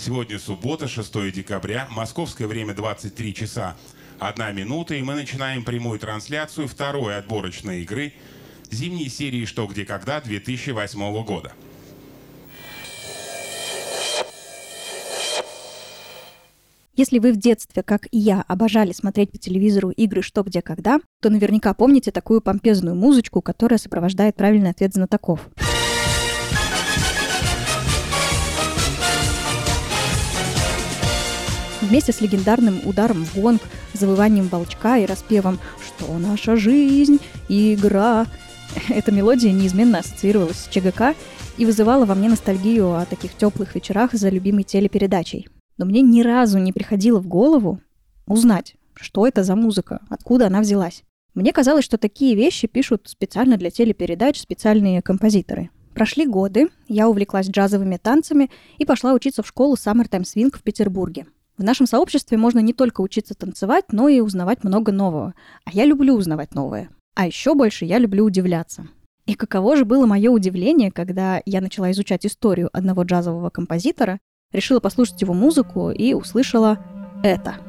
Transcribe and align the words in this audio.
Сегодня 0.00 0.38
суббота, 0.38 0.86
6 0.86 1.32
декабря, 1.32 1.88
московское 1.90 2.46
время 2.46 2.72
23 2.72 3.34
часа 3.34 3.76
1 4.20 4.54
минута, 4.54 4.94
и 4.94 5.02
мы 5.02 5.16
начинаем 5.16 5.64
прямую 5.64 5.98
трансляцию 5.98 6.68
второй 6.68 7.16
отборочной 7.16 7.82
игры 7.82 8.12
зимней 8.70 9.08
серии 9.08 9.44
«Что, 9.44 9.66
где, 9.66 9.84
когда» 9.84 10.20
2008 10.20 11.24
года. 11.24 11.52
Если 16.94 17.18
вы 17.18 17.32
в 17.32 17.36
детстве, 17.36 17.82
как 17.82 18.06
и 18.12 18.18
я, 18.18 18.44
обожали 18.46 18.92
смотреть 18.92 19.32
по 19.32 19.38
телевизору 19.38 19.90
игры 19.90 20.22
«Что, 20.22 20.44
где, 20.44 20.62
когда», 20.62 21.00
то 21.20 21.28
наверняка 21.28 21.74
помните 21.74 22.12
такую 22.12 22.40
помпезную 22.40 22.94
музычку, 22.94 23.42
которая 23.42 23.78
сопровождает 23.78 24.36
правильный 24.36 24.70
ответ 24.70 24.94
знатоков. 24.94 25.48
Вместе 31.88 32.12
с 32.12 32.20
легендарным 32.20 32.80
ударом 32.84 33.24
в 33.24 33.34
гонг, 33.34 33.62
завыванием 33.94 34.48
волчка 34.48 34.98
и 34.98 35.06
распевом 35.06 35.58
«Что 35.80 36.18
наша 36.18 36.54
жизнь? 36.56 37.18
Игра!» 37.48 38.26
Эта 38.90 39.10
мелодия 39.10 39.52
неизменно 39.52 40.00
ассоциировалась 40.00 40.58
с 40.58 40.68
ЧГК 40.68 41.14
и 41.56 41.64
вызывала 41.64 42.04
во 42.04 42.14
мне 42.14 42.28
ностальгию 42.28 42.92
о 42.92 43.06
таких 43.06 43.34
теплых 43.34 43.74
вечерах 43.74 44.12
за 44.12 44.28
любимой 44.28 44.64
телепередачей. 44.64 45.48
Но 45.78 45.86
мне 45.86 46.02
ни 46.02 46.20
разу 46.20 46.58
не 46.58 46.74
приходило 46.74 47.20
в 47.20 47.26
голову 47.26 47.80
узнать, 48.26 48.74
что 48.94 49.26
это 49.26 49.42
за 49.42 49.56
музыка, 49.56 50.00
откуда 50.10 50.48
она 50.48 50.60
взялась. 50.60 51.04
Мне 51.32 51.54
казалось, 51.54 51.86
что 51.86 51.96
такие 51.96 52.34
вещи 52.34 52.66
пишут 52.66 53.04
специально 53.06 53.56
для 53.56 53.70
телепередач 53.70 54.38
специальные 54.38 55.00
композиторы. 55.00 55.70
Прошли 55.94 56.26
годы, 56.26 56.68
я 56.86 57.08
увлеклась 57.08 57.48
джазовыми 57.48 57.96
танцами 57.96 58.50
и 58.76 58.84
пошла 58.84 59.14
учиться 59.14 59.42
в 59.42 59.48
школу 59.48 59.74
Summertime 59.74 60.24
Swing 60.24 60.54
в 60.54 60.62
Петербурге. 60.62 61.26
В 61.58 61.64
нашем 61.64 61.86
сообществе 61.86 62.38
можно 62.38 62.60
не 62.60 62.72
только 62.72 63.00
учиться 63.00 63.34
танцевать, 63.34 63.86
но 63.90 64.08
и 64.08 64.20
узнавать 64.20 64.62
много 64.62 64.92
нового. 64.92 65.34
А 65.64 65.72
я 65.72 65.84
люблю 65.84 66.14
узнавать 66.14 66.54
новое. 66.54 66.88
А 67.16 67.26
еще 67.26 67.54
больше 67.54 67.84
я 67.84 67.98
люблю 67.98 68.24
удивляться. 68.24 68.86
И 69.26 69.34
каково 69.34 69.76
же 69.76 69.84
было 69.84 70.06
мое 70.06 70.30
удивление, 70.30 70.92
когда 70.92 71.42
я 71.44 71.60
начала 71.60 71.90
изучать 71.90 72.24
историю 72.24 72.70
одного 72.72 73.02
джазового 73.02 73.50
композитора, 73.50 74.20
решила 74.52 74.78
послушать 74.78 75.20
его 75.20 75.34
музыку 75.34 75.90
и 75.90 76.14
услышала 76.14 76.78
это– 77.24 77.56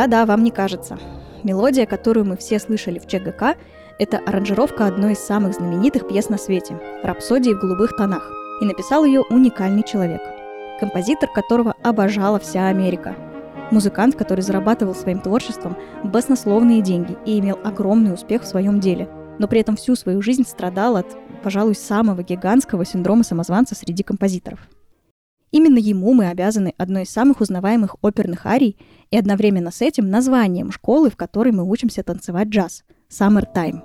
Да-да, 0.00 0.24
вам 0.24 0.42
не 0.42 0.50
кажется. 0.50 0.98
Мелодия, 1.42 1.84
которую 1.84 2.24
мы 2.24 2.38
все 2.38 2.58
слышали 2.58 2.98
в 2.98 3.06
ЧГК, 3.06 3.56
это 3.98 4.16
аранжировка 4.16 4.86
одной 4.86 5.12
из 5.12 5.18
самых 5.18 5.52
знаменитых 5.52 6.08
пьес 6.08 6.30
на 6.30 6.38
свете– 6.38 6.80
«Рапсодии 7.02 7.52
в 7.52 7.60
голубых 7.60 7.94
тонах». 7.94 8.32
И 8.62 8.64
написал 8.64 9.04
ее 9.04 9.20
уникальный 9.20 9.82
человек. 9.82 10.22
Композитор, 10.80 11.28
которого 11.30 11.74
обожала 11.82 12.38
вся 12.38 12.68
Америка. 12.68 13.14
Музыкант, 13.70 14.16
который 14.16 14.40
зарабатывал 14.40 14.94
своим 14.94 15.20
творчеством 15.20 15.76
баснословные 16.02 16.80
деньги 16.80 17.18
и 17.26 17.38
имел 17.38 17.58
огромный 17.62 18.14
успех 18.14 18.44
в 18.44 18.46
своем 18.46 18.80
деле, 18.80 19.06
но 19.38 19.48
при 19.48 19.60
этом 19.60 19.76
всю 19.76 19.96
свою 19.96 20.22
жизнь 20.22 20.46
страдал 20.48 20.96
от, 20.96 21.14
пожалуй, 21.42 21.74
самого 21.74 22.22
гигантского 22.22 22.86
синдрома 22.86 23.22
самозванца 23.22 23.74
среди 23.74 24.02
композиторов– 24.02 24.60
Именно 25.50 25.78
ему 25.78 26.12
мы 26.14 26.28
обязаны 26.28 26.74
одной 26.78 27.02
из 27.02 27.10
самых 27.10 27.40
узнаваемых 27.40 27.96
оперных 28.02 28.46
арий 28.46 28.78
и 29.10 29.18
одновременно 29.18 29.72
с 29.72 29.82
этим 29.82 30.08
названием 30.08 30.70
школы, 30.70 31.10
в 31.10 31.16
которой 31.16 31.52
мы 31.52 31.68
учимся 31.68 32.04
танцевать 32.04 32.48
джаз– 32.48 32.84
Summer 33.10 33.44
Time. 33.52 33.82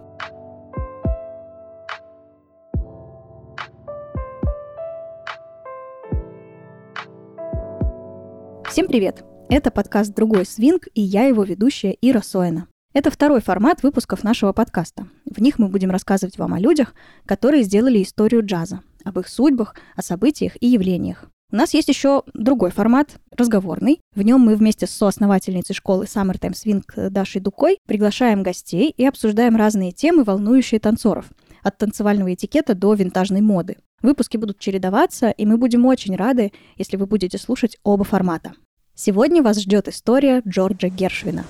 Всем 8.70 8.88
привет! 8.88 9.24
Это 9.50 9.72
подкаст 9.72 10.14
«Другой 10.14 10.46
свинг» 10.46 10.88
и 10.94 11.02
я 11.02 11.24
его 11.24 11.44
ведущая 11.44 11.98
Ира 12.00 12.22
Соина. 12.22 12.68
Это 12.94 13.10
второй 13.10 13.42
формат 13.42 13.82
выпусков 13.82 14.24
нашего 14.24 14.54
подкаста. 14.54 15.08
В 15.26 15.42
них 15.42 15.58
мы 15.58 15.70
будем 15.70 15.90
рассказывать 15.90 16.38
вам 16.38 16.54
о 16.54 16.60
людях, 16.60 16.94
которые 17.26 17.64
сделали 17.64 18.04
историю 18.04 18.46
джаза, 18.46 18.82
об 19.04 19.18
их 19.18 19.28
судьбах, 19.28 19.76
о 19.96 20.04
событиях 20.04 20.54
и 20.62 20.68
явлениях. 20.68 21.32
У 21.52 21.58
нас 21.58 21.76
есть 21.76 21.88
еще 21.90 22.24
другой 22.34 22.72
формат, 22.72 23.20
разговорный. 23.32 24.00
В 24.16 24.24
нем 24.24 24.42
мы 24.42 24.56
вместе 24.56 24.88
с 24.88 24.92
соосновательницей 24.92 25.76
школы 25.76 26.06
Summertime 26.06 26.54
Swing 26.54 27.10
Дашей 27.10 27.40
Дукой 27.40 27.78
приглашаем 27.88 28.42
гостей 28.42 28.90
и 28.90 29.06
обсуждаем 29.06 29.56
разные 29.56 29.92
темы, 29.92 30.24
волнующие 30.24 30.80
танцоров. 30.80 31.26
От 31.62 31.78
танцевального 31.78 32.34
этикета 32.34 32.74
до 32.74 32.96
винтажной 32.96 33.42
моды. 33.42 33.78
Выпуски 34.02 34.38
будут 34.38 34.60
чередоваться, 34.60 35.30
и 35.30 35.46
мы 35.46 35.58
будем 35.58 35.86
очень 35.86 36.16
рады, 36.16 36.52
если 36.78 36.98
вы 36.98 37.06
будете 37.06 37.38
слушать 37.38 37.78
оба 37.84 38.04
формата. 38.04 38.54
Сегодня 38.96 39.44
вас 39.44 39.62
ждет 39.62 39.88
история 39.88 40.42
Джорджа 40.48 40.90
Гершвина. 40.90 41.46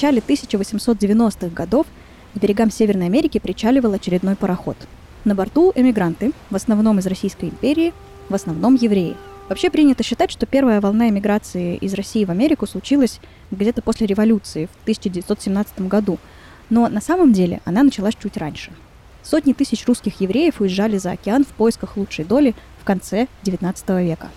Начале 0.00 0.22
1890-х 0.26 1.48
годов 1.48 1.86
к 2.34 2.38
берегам 2.38 2.70
Северной 2.70 3.04
Америки 3.04 3.36
причаливал 3.36 3.92
очередной 3.92 4.34
пароход. 4.34 4.78
На 5.24 5.34
борту 5.34 5.72
эмигранты, 5.74 6.32
в 6.48 6.56
основном 6.56 6.98
из 6.98 7.06
Российской 7.06 7.50
империи, 7.50 7.92
в 8.30 8.34
основном 8.34 8.76
евреи. 8.76 9.14
Вообще 9.50 9.68
принято 9.68 10.02
считать, 10.02 10.30
что 10.30 10.46
первая 10.46 10.80
волна 10.80 11.10
эмиграции 11.10 11.76
из 11.76 11.92
России 11.92 12.24
в 12.24 12.30
Америку 12.30 12.66
случилась 12.66 13.20
где-то 13.50 13.82
после 13.82 14.06
революции 14.06 14.70
в 14.72 14.82
1917 14.84 15.80
году, 15.80 16.16
но 16.70 16.88
на 16.88 17.02
самом 17.02 17.34
деле 17.34 17.60
она 17.66 17.82
началась 17.82 18.14
чуть 18.14 18.38
раньше. 18.38 18.72
Сотни 19.22 19.52
тысяч 19.52 19.86
русских 19.86 20.22
евреев 20.22 20.62
уезжали 20.62 20.96
за 20.96 21.10
океан 21.10 21.44
в 21.44 21.48
поисках 21.48 21.98
лучшей 21.98 22.24
доли 22.24 22.54
в 22.80 22.84
конце 22.84 23.26
XIX 23.44 24.02
века. 24.02 24.30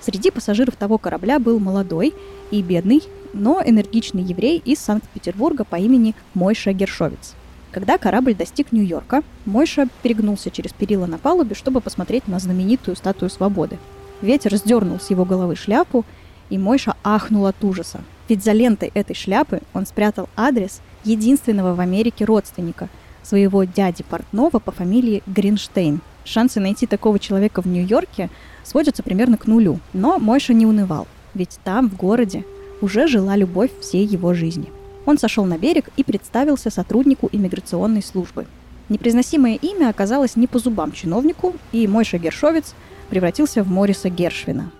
Среди 0.00 0.30
пассажиров 0.30 0.76
того 0.76 0.96
корабля 0.96 1.38
был 1.38 1.58
молодой 1.58 2.14
и 2.50 2.62
бедный 2.62 3.02
но 3.32 3.62
энергичный 3.64 4.22
еврей 4.22 4.62
из 4.64 4.78
Санкт-Петербурга 4.80 5.64
по 5.64 5.76
имени 5.76 6.14
Мойша 6.34 6.72
Гершовец. 6.72 7.34
Когда 7.70 7.98
корабль 7.98 8.34
достиг 8.34 8.72
Нью-Йорка, 8.72 9.22
Мойша 9.46 9.86
перегнулся 10.02 10.50
через 10.50 10.72
перила 10.72 11.06
на 11.06 11.18
палубе, 11.18 11.54
чтобы 11.54 11.80
посмотреть 11.80 12.26
на 12.26 12.38
знаменитую 12.38 12.96
статую 12.96 13.30
свободы. 13.30 13.78
Ветер 14.22 14.56
сдернул 14.56 14.98
с 14.98 15.10
его 15.10 15.24
головы 15.24 15.54
шляпу, 15.54 16.04
и 16.50 16.58
Мойша 16.58 16.96
ахнул 17.04 17.46
от 17.46 17.62
ужаса. 17.62 18.00
Ведь 18.28 18.44
за 18.44 18.52
лентой 18.52 18.90
этой 18.94 19.14
шляпы 19.14 19.60
он 19.72 19.86
спрятал 19.86 20.28
адрес 20.36 20.80
единственного 21.04 21.74
в 21.74 21.80
Америке 21.80 22.24
родственника, 22.24 22.88
своего 23.22 23.64
дяди 23.64 24.02
портного 24.02 24.58
по 24.58 24.72
фамилии 24.72 25.22
Гринштейн. 25.26 26.00
Шансы 26.24 26.58
найти 26.58 26.86
такого 26.86 27.18
человека 27.18 27.62
в 27.62 27.66
Нью-Йорке 27.66 28.30
сводятся 28.64 29.02
примерно 29.02 29.36
к 29.36 29.46
нулю. 29.46 29.78
Но 29.92 30.18
Мойша 30.18 30.52
не 30.52 30.66
унывал, 30.66 31.06
ведь 31.34 31.58
там, 31.64 31.88
в 31.88 31.96
городе, 31.96 32.44
уже 32.80 33.06
жила 33.06 33.36
любовь 33.36 33.70
всей 33.80 34.06
его 34.06 34.34
жизни. 34.34 34.70
Он 35.06 35.18
сошел 35.18 35.44
на 35.44 35.58
берег 35.58 35.88
и 35.96 36.04
представился 36.04 36.70
сотруднику 36.70 37.28
иммиграционной 37.32 38.02
службы. 38.02 38.46
Непроизносимое 38.88 39.56
имя 39.56 39.88
оказалось 39.88 40.36
не 40.36 40.46
по 40.46 40.58
зубам 40.58 40.92
чиновнику, 40.92 41.54
и 41.72 41.86
Мойша 41.86 42.18
Гершовец 42.18 42.74
превратился 43.08 43.62
в 43.62 43.68
Мориса 43.68 44.08
Гершвина. 44.08 44.72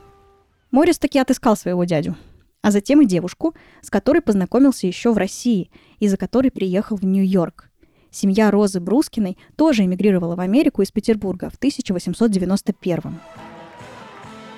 Морис 0.70 0.98
таки 0.98 1.18
отыскал 1.18 1.56
своего 1.56 1.84
дядю, 1.84 2.16
а 2.62 2.70
затем 2.70 3.00
и 3.00 3.06
девушку, 3.06 3.54
с 3.82 3.90
которой 3.90 4.20
познакомился 4.20 4.86
еще 4.86 5.12
в 5.12 5.16
России 5.16 5.70
и 5.98 6.08
за 6.08 6.16
которой 6.16 6.50
приехал 6.50 6.96
в 6.96 7.04
Нью-Йорк. 7.04 7.70
Семья 8.10 8.50
Розы 8.50 8.80
Брускиной 8.80 9.38
тоже 9.56 9.84
эмигрировала 9.84 10.34
в 10.34 10.41
Америку 10.41 10.82
из 10.82 10.91
Петербурга 10.91 11.48
в 11.50 11.56
1891 11.56 13.20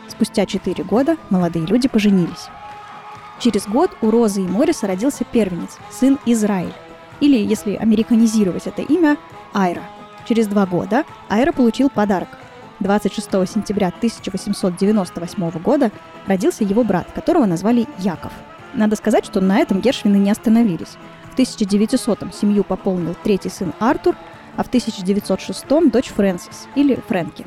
Спустя 0.08 0.46
четыре 0.46 0.84
года 0.84 1.16
молодые 1.30 1.66
люди 1.66 1.88
поженились. 1.88 2.48
Через 3.42 3.66
год 3.66 3.90
у 4.02 4.10
Розы 4.12 4.42
и 4.42 4.46
Мориса 4.46 4.86
родился 4.86 5.24
первенец, 5.24 5.78
сын 5.90 6.16
Израиль. 6.26 6.72
Или, 7.18 7.36
если 7.36 7.74
американизировать 7.74 8.68
это 8.68 8.82
имя, 8.82 9.16
Айра. 9.52 9.82
Через 10.28 10.46
два 10.46 10.64
года 10.64 11.04
Айра 11.28 11.50
получил 11.50 11.90
подарок. 11.90 12.28
26 12.78 13.28
сентября 13.52 13.88
1898 13.88 15.50
года 15.58 15.90
родился 16.28 16.62
его 16.62 16.84
брат, 16.84 17.10
которого 17.12 17.46
назвали 17.46 17.88
Яков. 17.98 18.32
Надо 18.74 18.94
сказать, 18.94 19.26
что 19.26 19.40
на 19.40 19.58
этом 19.58 19.80
Гершвины 19.80 20.18
не 20.18 20.30
остановились. 20.30 20.96
В 21.32 21.36
1900-м 21.36 22.30
семью 22.30 22.62
пополнил 22.62 23.16
третий 23.24 23.50
сын 23.50 23.72
Артур, 23.80 24.14
а 24.56 24.62
в 24.62 24.70
1906-м 24.70 25.90
дочь 25.90 26.10
Фрэнсис 26.10 26.68
или 26.76 26.94
Фрэнки. 27.08 27.44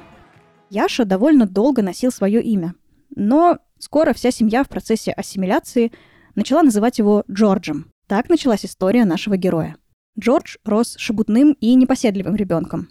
Яша 0.70 1.06
довольно 1.06 1.46
долго 1.46 1.82
носил 1.82 2.12
свое 2.12 2.42
имя, 2.42 2.76
но 3.16 3.60
Скоро 3.80 4.14
вся 4.14 4.32
семья 4.32 4.64
в 4.64 4.70
процессе 4.70 5.12
ассимиляции 5.12 5.92
начала 6.36 6.64
называть 6.64 6.98
его 6.98 7.24
Джорджем. 7.30 7.92
Так 8.08 8.30
началась 8.30 8.66
история 8.66 9.04
нашего 9.04 9.36
героя. 9.36 9.76
Джордж 10.18 10.56
рос 10.64 10.96
шебутным 10.98 11.58
и 11.60 11.76
непоседливым 11.76 12.36
ребенком. 12.36 12.88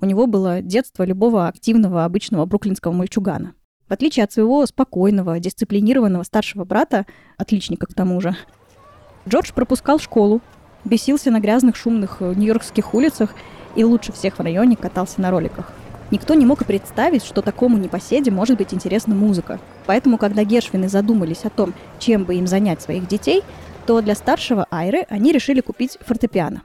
У 0.00 0.06
него 0.06 0.26
было 0.26 0.62
детство 0.62 1.02
любого 1.02 1.48
активного 1.48 2.04
обычного 2.04 2.46
бруклинского 2.46 2.92
мальчугана. 2.92 3.54
В 3.88 3.92
отличие 3.92 4.24
от 4.24 4.32
своего 4.32 4.64
спокойного, 4.66 5.40
дисциплинированного 5.40 6.22
старшего 6.22 6.64
брата, 6.64 7.06
отличника 7.36 7.86
к 7.86 7.94
тому 7.94 8.20
же, 8.20 8.36
Джордж 9.28 9.52
пропускал 9.52 9.98
школу, 9.98 10.40
бесился 10.84 11.30
на 11.30 11.40
грязных 11.40 11.74
шумных 11.74 12.18
э, 12.20 12.34
нью-йоркских 12.34 12.94
улицах 12.94 13.34
и 13.74 13.82
лучше 13.82 14.12
всех 14.12 14.38
в 14.38 14.42
районе 14.42 14.76
катался 14.76 15.20
на 15.20 15.30
роликах. 15.30 15.72
Никто 16.10 16.34
не 16.34 16.46
мог 16.46 16.62
и 16.62 16.64
представить, 16.64 17.24
что 17.24 17.42
такому 17.42 17.76
непоседе 17.76 18.30
может 18.30 18.56
быть 18.56 18.72
интересна 18.72 19.14
музыка. 19.14 19.60
Поэтому, 19.86 20.16
когда 20.16 20.42
Гершвины 20.44 20.88
задумались 20.88 21.44
о 21.44 21.50
том, 21.50 21.74
чем 21.98 22.24
бы 22.24 22.36
им 22.36 22.46
занять 22.46 22.80
своих 22.80 23.06
детей, 23.06 23.42
то 23.86 24.00
для 24.00 24.14
старшего 24.14 24.66
Айры 24.70 25.06
они 25.10 25.32
решили 25.32 25.60
купить 25.60 25.98
фортепиано. 26.00 26.62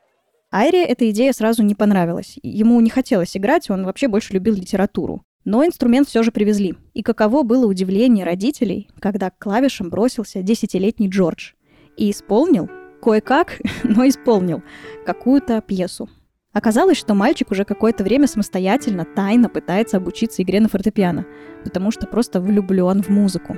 Айре 0.51 0.85
эта 0.85 1.09
идея 1.09 1.33
сразу 1.33 1.63
не 1.63 1.73
понравилась. 1.73 2.37
Ему 2.43 2.79
не 2.79 2.89
хотелось 2.89 3.35
играть, 3.35 3.69
он 3.69 3.85
вообще 3.85 4.07
больше 4.07 4.33
любил 4.33 4.53
литературу. 4.53 5.23
Но 5.45 5.65
инструмент 5.65 6.07
все 6.07 6.21
же 6.21 6.31
привезли. 6.31 6.75
И 6.93 7.01
каково 7.01 7.43
было 7.43 7.65
удивление 7.65 8.23
родителей, 8.23 8.87
когда 8.99 9.29
к 9.29 9.39
клавишам 9.39 9.89
бросился 9.89 10.43
десятилетний 10.43 11.09
Джордж. 11.09 11.53
И 11.97 12.11
исполнил, 12.11 12.69
кое-как, 13.01 13.59
но 13.83 14.07
исполнил, 14.07 14.61
какую-то 15.05 15.59
пьесу. 15.61 16.07
Оказалось, 16.53 16.97
что 16.97 17.15
мальчик 17.15 17.49
уже 17.49 17.65
какое-то 17.65 18.03
время 18.03 18.27
самостоятельно, 18.27 19.05
тайно 19.05 19.49
пытается 19.49 19.97
обучиться 19.97 20.43
игре 20.43 20.59
на 20.59 20.69
фортепиано, 20.69 21.25
потому 21.63 21.89
что 21.89 22.05
просто 22.05 22.39
влюблен 22.39 23.01
в 23.01 23.09
музыку. 23.09 23.57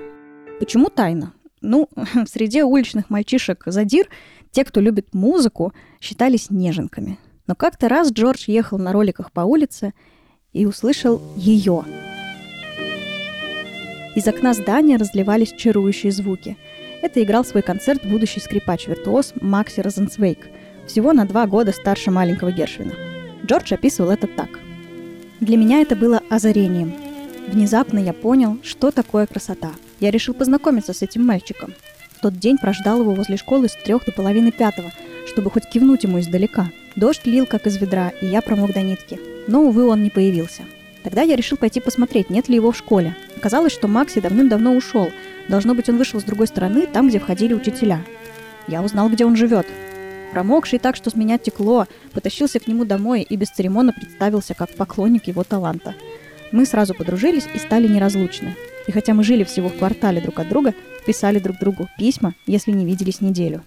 Почему 0.60 0.90
тайно? 0.90 1.34
Ну, 1.62 1.90
в 1.96 2.28
среде 2.28 2.64
уличных 2.64 3.10
мальчишек 3.10 3.64
задир 3.66 4.08
те, 4.52 4.64
кто 4.64 4.80
любит 4.80 5.14
музыку, 5.14 5.74
считались 6.00 6.50
неженками. 6.50 7.20
Но 7.48 7.56
как-то 7.56 7.90
раз 7.90 8.12
Джордж 8.12 8.46
ехал 8.48 8.80
на 8.80 8.94
роликах 8.94 9.34
по 9.34 9.42
улице 9.42 9.94
и 10.54 10.66
услышал 10.66 11.22
ее. 11.36 11.84
Из 14.16 14.26
окна 14.26 14.54
здания 14.54 14.96
разливались 14.96 15.52
чарующие 15.52 16.14
звуки. 16.14 16.56
Это 17.02 17.22
играл 17.22 17.44
свой 17.44 17.62
концерт 17.62 18.08
будущий 18.08 18.40
скрипач-виртуоз 18.40 19.34
Макси 19.42 19.82
Розенцвейк, 19.82 20.48
всего 20.88 21.14
на 21.14 21.26
два 21.26 21.48
года 21.48 21.72
старше 21.72 22.12
маленького 22.12 22.52
Гершвина. 22.52 22.94
Джордж 23.46 23.74
описывал 23.74 24.12
это 24.12 24.28
так. 24.28 24.60
«Для 25.40 25.58
меня 25.58 25.82
это 25.82 25.96
было 25.96 26.22
озарением. 26.30 26.94
Внезапно 27.48 28.00
я 28.00 28.14
понял, 28.14 28.58
что 28.64 28.92
такое 28.92 29.28
красота. 29.28 29.72
Я 30.00 30.12
решил 30.12 30.34
познакомиться 30.34 30.94
с 30.94 31.02
этим 31.02 31.26
мальчиком 31.26 31.74
тот 32.26 32.40
день 32.40 32.58
прождал 32.58 33.02
его 33.02 33.14
возле 33.14 33.38
школы 33.38 33.70
с 33.70 33.74
трех 33.74 34.04
до 34.04 34.12
половины 34.12 34.52
пятого, 34.52 34.92
чтобы 35.28 35.52
хоть 35.52 35.70
кивнуть 35.70 36.06
ему 36.06 36.20
издалека. 36.20 36.72
Дождь 36.96 37.24
лил 37.26 37.46
как 37.46 37.68
из 37.68 37.78
ведра, 37.78 38.10
и 38.20 38.26
я 38.26 38.42
промок 38.42 38.74
до 38.74 38.82
нитки. 38.82 39.20
Но, 39.46 39.62
увы, 39.62 39.86
он 39.86 40.02
не 40.02 40.10
появился. 40.10 40.64
Тогда 41.04 41.22
я 41.22 41.36
решил 41.36 41.56
пойти 41.56 41.80
посмотреть, 41.80 42.32
нет 42.32 42.50
ли 42.50 42.56
его 42.56 42.72
в 42.72 42.78
школе. 42.78 43.16
Оказалось, 43.38 43.74
что 43.74 43.88
Макси 43.88 44.22
давным-давно 44.22 44.74
ушел. 44.74 45.12
Должно 45.50 45.76
быть, 45.76 45.88
он 45.88 45.98
вышел 45.98 46.20
с 46.20 46.24
другой 46.24 46.48
стороны, 46.48 46.88
там, 46.88 47.10
где 47.10 47.20
входили 47.20 47.54
учителя. 47.54 48.02
Я 48.68 48.82
узнал, 48.82 49.08
где 49.10 49.24
он 49.24 49.36
живет. 49.36 49.68
Промокший 50.36 50.80
так, 50.80 50.98
что 50.98 51.10
с 51.10 51.16
меня 51.16 51.38
текло, 51.38 51.88
потащился 52.12 52.60
к 52.60 52.68
нему 52.68 52.84
домой 52.84 53.22
и 53.22 53.38
без 53.38 53.52
церемона 53.52 53.94
представился 53.94 54.54
как 54.54 54.70
поклонник 54.76 55.28
его 55.28 55.46
таланта. 55.46 55.96
Мы 56.52 56.66
сразу 56.66 56.94
подружились 56.94 57.48
и 57.54 57.58
стали 57.58 57.88
неразлучны. 57.88 58.54
И 58.86 58.92
хотя 58.92 59.14
мы 59.14 59.24
жили 59.24 59.46
всего 59.46 59.70
в 59.70 59.78
квартале 59.78 60.20
друг 60.20 60.38
от 60.40 60.50
друга, 60.50 60.74
писали 61.06 61.40
друг 61.40 61.58
другу 61.58 61.88
письма, 61.98 62.36
если 62.48 62.74
не 62.74 62.86
виделись 62.86 63.22
неделю. 63.22 63.64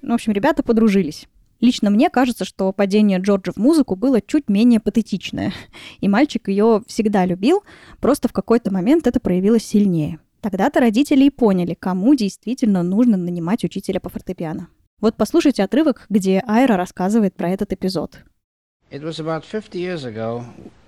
Ну, 0.00 0.12
в 0.12 0.14
общем, 0.14 0.32
ребята 0.32 0.62
подружились. 0.62 1.26
Лично 1.60 1.90
мне 1.90 2.08
кажется, 2.08 2.46
что 2.46 2.72
падение 2.72 3.18
Джорджа 3.18 3.52
в 3.52 3.58
музыку 3.58 3.94
было 3.94 4.22
чуть 4.22 4.48
менее 4.48 4.80
патетичное. 4.80 5.52
И 6.00 6.08
мальчик 6.08 6.48
ее 6.48 6.80
всегда 6.86 7.26
любил, 7.26 7.64
просто 8.00 8.28
в 8.28 8.32
какой-то 8.32 8.72
момент 8.72 9.06
это 9.06 9.20
проявилось 9.20 9.66
сильнее. 9.66 10.20
Тогда-то 10.40 10.80
родители 10.80 11.24
и 11.24 11.30
поняли, 11.30 11.76
кому 11.78 12.14
действительно 12.14 12.82
нужно 12.82 13.18
нанимать 13.18 13.62
учителя 13.62 14.00
по 14.00 14.08
фортепиано. 14.08 14.68
Вот 15.00 15.14
послушайте 15.14 15.62
отрывок, 15.62 16.06
где 16.08 16.42
Айра 16.48 16.76
рассказывает 16.76 17.32
про 17.32 17.50
этот 17.50 17.72
эпизод. 17.72 18.18
It 18.90 19.00
was 19.04 19.20
about 19.20 19.44
50 19.44 19.78
years 19.78 20.04
ago 20.04 20.44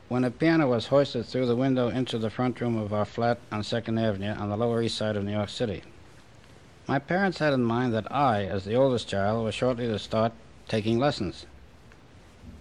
when 0.09 0.25
a 0.25 0.33
piano 0.33 0.67
was 0.67 0.89
hoisted 0.89 1.27
through 1.27 1.47
the 1.47 1.55
window 1.55 1.89
into 1.91 2.19
the 2.19 2.29
front 2.29 2.61
room 2.61 2.77
of 2.77 2.93
our 2.93 3.05
flat 3.05 3.39
on 3.53 3.61
2nd 3.61 4.01
Avenue 4.01 4.33
on 4.33 4.49
the 4.49 4.57
Lower 4.57 4.83
East 4.83 4.97
Side 4.97 5.17
of 5.17 5.23
New 5.23 5.31
York 5.31 5.49
City. 5.49 5.85
My 6.89 6.99
parents 6.99 7.39
had 7.39 7.53
in 7.53 7.63
mind 7.63 7.95
that 7.95 8.11
I, 8.11 8.47
as 8.47 8.65
the 8.65 8.75
oldest 8.75 9.07
child, 9.07 9.45
was 9.45 9.55
shortly 9.55 9.87
to 9.87 9.97
start 9.97 10.33
taking 10.67 10.99
lessons. 10.99 11.47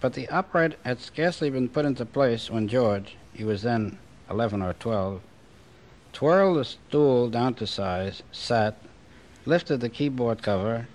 But 0.00 0.12
the 0.12 0.28
upright 0.28 0.78
had 0.84 1.00
scarcely 1.00 1.50
been 1.50 1.68
put 1.68 1.84
into 1.84 2.04
place 2.04 2.48
when 2.48 2.68
George, 2.68 3.16
he 3.34 3.42
was 3.42 3.62
then 3.62 3.98
11 4.30 4.62
or 4.62 4.74
12, 4.74 5.20
twirled 6.12 6.58
the 6.58 6.64
stool 6.64 7.28
down 7.28 7.54
to 7.54 7.66
size, 7.66 8.22
sat, 8.30 8.76
lifted 9.44 9.80
the 9.80 9.88
keyboard 9.88 10.44
cover, 10.44 10.86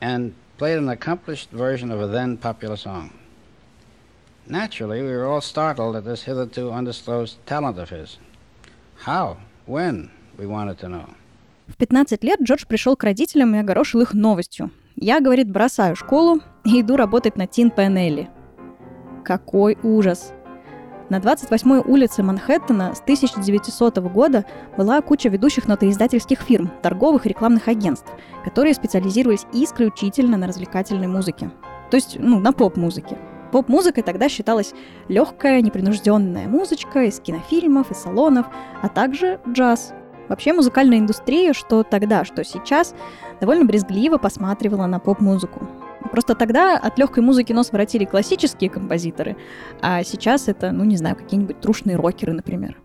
and 0.00 0.34
played 0.58 0.78
an 0.78 0.88
accomplished 0.88 1.50
version 1.50 1.90
of 1.90 2.00
a 2.00 2.06
then 2.06 2.36
popular 2.36 2.76
song. 2.76 3.10
Naturally, 4.46 5.02
we 5.02 5.10
were 5.10 5.26
all 5.26 5.40
startled 5.40 5.96
at 5.96 6.04
this 6.04 6.24
hitherto 6.24 6.72
undisclosed 6.72 7.36
talent 7.46 7.78
of 7.78 7.90
his. 7.90 8.18
How? 9.06 9.36
When? 9.66 10.10
We 10.38 10.46
wanted 10.46 10.78
to 10.78 10.88
know. 10.88 11.14
В 11.68 11.76
15 11.76 12.24
лет 12.24 12.40
Джордж 12.42 12.66
пришел 12.66 12.96
к 12.96 13.04
родителям 13.04 13.54
и 13.54 13.58
огорошил 13.58 14.00
их 14.00 14.12
новостью. 14.12 14.70
Я, 14.96 15.20
говорит, 15.20 15.50
бросаю 15.50 15.94
школу 15.94 16.40
и 16.64 16.80
иду 16.80 16.96
работать 16.96 17.36
на 17.36 17.46
Тин 17.46 17.70
Пенелли. 17.70 18.28
Какой 19.24 19.78
ужас! 19.82 20.32
На 21.10 21.16
28-й 21.16 21.90
улице 21.90 22.22
Манхэттена 22.22 22.94
с 22.94 23.00
1900 23.00 23.98
года 23.98 24.44
была 24.76 25.00
куча 25.00 25.28
ведущих 25.28 25.66
нотоиздательских 25.66 26.40
фирм, 26.40 26.70
торговых 26.82 27.26
и 27.26 27.28
рекламных 27.30 27.66
агентств, 27.66 28.12
которые 28.44 28.74
специализировались 28.74 29.44
исключительно 29.52 30.36
на 30.36 30.46
развлекательной 30.46 31.08
музыке. 31.08 31.50
То 31.90 31.96
есть, 31.96 32.16
ну, 32.20 32.38
на 32.38 32.52
поп-музыке. 32.52 33.18
Поп-музыкой 33.50 34.04
тогда 34.04 34.28
считалась 34.28 34.72
легкая, 35.08 35.60
непринужденная 35.62 36.46
музычка 36.46 37.02
из 37.02 37.18
кинофильмов 37.18 37.90
и 37.90 37.94
салонов, 37.94 38.46
а 38.80 38.88
также 38.88 39.40
джаз. 39.48 39.92
Вообще 40.28 40.52
музыкальная 40.52 40.98
индустрия, 40.98 41.54
что 41.54 41.82
тогда, 41.82 42.24
что 42.24 42.44
сейчас, 42.44 42.94
довольно 43.40 43.64
брезгливо 43.64 44.18
посматривала 44.18 44.86
на 44.86 45.00
поп-музыку. 45.00 45.66
Просто 46.10 46.34
тогда 46.34 46.76
от 46.76 46.98
легкой 46.98 47.22
музыки 47.22 47.52
нос 47.52 47.70
воротили 47.72 48.04
классические 48.04 48.68
композиторы, 48.68 49.36
а 49.80 50.02
сейчас 50.02 50.48
это, 50.48 50.72
ну 50.72 50.84
не 50.84 50.96
знаю, 50.96 51.16
какие-нибудь 51.16 51.60
трушные 51.60 51.96
рокеры, 51.96 52.32
например. 52.32 52.80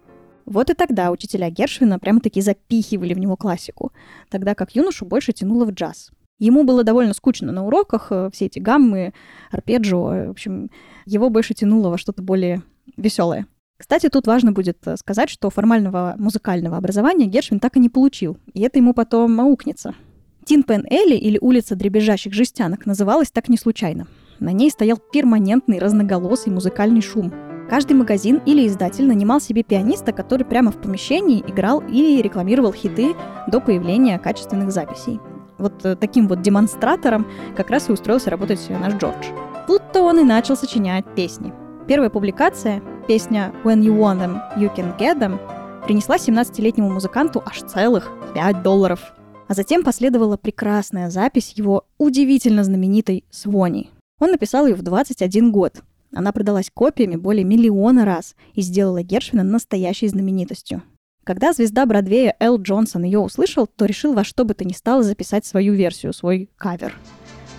Вот 0.46 0.70
и 0.70 0.76
тогда 0.76 1.10
учителя 1.10 1.50
Гершвина 1.50 1.98
прямо-таки 1.98 2.40
запихивали 2.42 3.16
в 3.16 3.20
него 3.20 3.36
классику, 3.36 3.92
тогда 4.30 4.54
как 4.54 4.76
юношу 4.76 5.06
больше 5.06 5.34
тянуло 5.34 5.66
в 5.66 5.72
джаз. 5.72 6.12
Ему 6.38 6.64
было 6.64 6.84
довольно 6.84 7.14
скучно 7.14 7.52
на 7.52 7.66
уроках, 7.66 8.08
э, 8.12 8.30
все 8.32 8.46
эти 8.46 8.60
гаммы, 8.60 9.14
арпеджио, 9.52 10.14
э, 10.14 10.28
в 10.28 10.32
общем, 10.32 10.70
его 11.06 11.30
больше 11.30 11.54
тянуло 11.54 11.90
во 11.90 11.98
что-то 11.98 12.22
более 12.22 12.62
веселое. 12.98 13.48
Кстати, 13.78 14.10
тут 14.10 14.28
важно 14.28 14.52
будет 14.52 14.78
э, 14.86 14.98
сказать, 14.98 15.30
что 15.30 15.50
формального 15.50 16.16
музыкального 16.18 16.78
образования 16.78 17.26
Гершвин 17.26 17.60
так 17.60 17.78
и 17.78 17.80
не 17.80 17.90
получил, 17.90 18.38
и 18.54 18.62
это 18.62 18.80
ему 18.80 18.94
потом 18.94 19.40
аукнется. 19.40 19.96
Тин 20.46 20.64
Элли, 20.68 21.16
или 21.16 21.38
улица 21.42 21.76
дребезжащих 21.76 22.34
жестянок, 22.34 22.86
называлась 22.86 23.32
так 23.32 23.50
не 23.50 23.58
случайно. 23.58 24.08
На 24.40 24.52
ней 24.52 24.70
стоял 24.70 24.98
перманентный 24.98 25.80
разноголосый 25.80 26.54
музыкальный 26.54 27.02
шум. 27.02 27.34
Каждый 27.70 27.94
магазин 27.94 28.42
или 28.46 28.68
издатель 28.68 29.08
нанимал 29.08 29.42
себе 29.42 29.64
пианиста, 29.64 30.12
который 30.12 30.46
прямо 30.46 30.72
в 30.72 30.82
помещении 30.82 31.42
играл 31.42 31.82
или 31.82 32.22
рекламировал 32.22 32.74
хиты 32.74 33.16
до 33.48 33.60
появления 33.60 34.20
качественных 34.20 34.72
записей 34.72 35.20
вот 35.58 35.86
э, 35.86 35.96
таким 35.96 36.28
вот 36.28 36.42
демонстратором 36.42 37.28
как 37.56 37.70
раз 37.70 37.90
и 37.90 37.92
устроился 37.92 38.30
работать 38.30 38.60
наш 38.70 38.94
Джордж. 38.96 39.26
Тут-то 39.68 40.02
он 40.02 40.20
и 40.20 40.24
начал 40.24 40.56
сочинять 40.56 41.06
песни. 41.16 41.54
Первая 41.88 42.10
публикация, 42.10 42.82
песня 43.08 43.54
«When 43.64 43.82
you 43.82 43.98
want 43.98 44.20
them, 44.20 44.40
you 44.58 44.74
can 44.76 44.98
get 44.98 45.20
them», 45.20 45.40
принесла 45.86 46.18
17-летнему 46.18 46.90
музыканту 46.90 47.44
аж 47.46 47.62
целых 47.62 48.12
5 48.34 48.64
долларов. 48.64 49.14
А 49.48 49.54
затем 49.54 49.84
последовала 49.84 50.38
прекрасная 50.38 51.10
запись 51.10 51.54
его 51.56 51.86
удивительно 51.98 52.64
знаменитой 52.64 53.24
«Свони». 53.30 53.92
Он 54.20 54.32
написал 54.32 54.66
ее 54.66 54.76
в 54.76 54.82
21 54.82 55.52
год. 55.52 55.84
Она 56.14 56.32
продалась 56.32 56.72
копиями 56.74 57.16
более 57.16 57.44
миллиона 57.44 58.06
раз 58.06 58.36
и 58.54 58.62
сделала 58.62 59.04
Гершвина 59.04 59.44
настоящей 59.44 60.08
знаменитостью. 60.08 60.82
Когда 61.24 61.54
звезда 61.54 61.86
Бродвея 61.86 62.36
Эл 62.40 62.62
Джонсон 62.62 63.04
ее 63.04 63.20
услышал, 63.20 63.68
то 63.68 63.86
решил 63.86 64.14
во 64.14 64.24
что 64.24 64.46
бы 64.46 64.54
то 64.54 64.64
ни 64.64 64.74
стало 64.74 65.04
записать 65.04 65.46
свою 65.46 65.74
версию, 65.74 66.14
свой 66.14 66.50
кавер. 66.56 66.96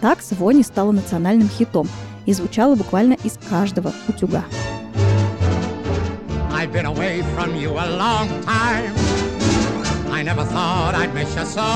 Так 0.00 0.22
«Свони» 0.22 0.62
стала 0.62 0.92
национальным 0.92 1.48
хитом 1.48 1.88
и 2.26 2.32
звучала 2.32 2.74
буквально 2.74 3.14
из 3.24 3.38
каждого 3.48 3.92
утюга. 4.08 4.44
I've 6.52 6.72
been 6.72 6.86
away 6.86 7.22
from 7.34 7.54
you 7.54 7.70
a 7.76 7.86
long 7.96 8.28
time. 8.44 9.35
I 10.16 10.22
never 10.22 10.44
thought 10.44 10.94
I'd 10.94 11.12
miss 11.12 11.28
you 11.36 11.44
so. 11.44 11.68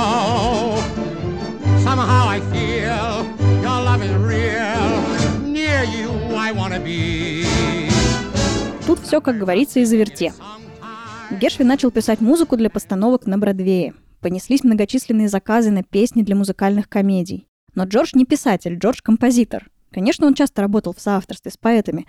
Somehow 1.85 2.27
I 2.27 2.41
feel 2.51 3.27
your 3.61 3.79
love 3.85 4.03
is 4.03 4.15
real. 4.15 5.45
Near 5.45 5.85
you 5.85 6.09
I 6.35 6.51
wanna 6.53 6.81
be. 6.83 7.45
Тут 8.87 9.01
все, 9.01 9.21
как 9.21 9.37
говорится, 9.37 9.81
из-за 9.81 9.97
верте. 9.97 10.33
Гершвин 11.39 11.67
начал 11.67 11.91
писать 11.91 12.23
музыку 12.23 12.57
для 12.57 12.71
постановок 12.71 13.27
на 13.27 13.37
Бродвее. 13.37 13.93
Понеслись 14.23 14.65
многочисленные 14.65 15.29
заказы 15.29 15.71
на 15.71 15.83
песни 15.83 16.23
для 16.23 16.35
музыкальных 16.35 16.89
комедий. 16.89 17.47
Но 17.75 17.85
Джордж 17.85 18.13
не 18.15 18.25
писатель, 18.25 18.79
Джордж 18.79 19.01
композитор. 19.03 19.69
Конечно, 19.91 20.27
он 20.27 20.33
часто 20.33 20.63
работал 20.63 20.95
в 20.95 21.01
соавторстве 21.01 21.51
с 21.51 21.59
поэтами, 21.59 22.07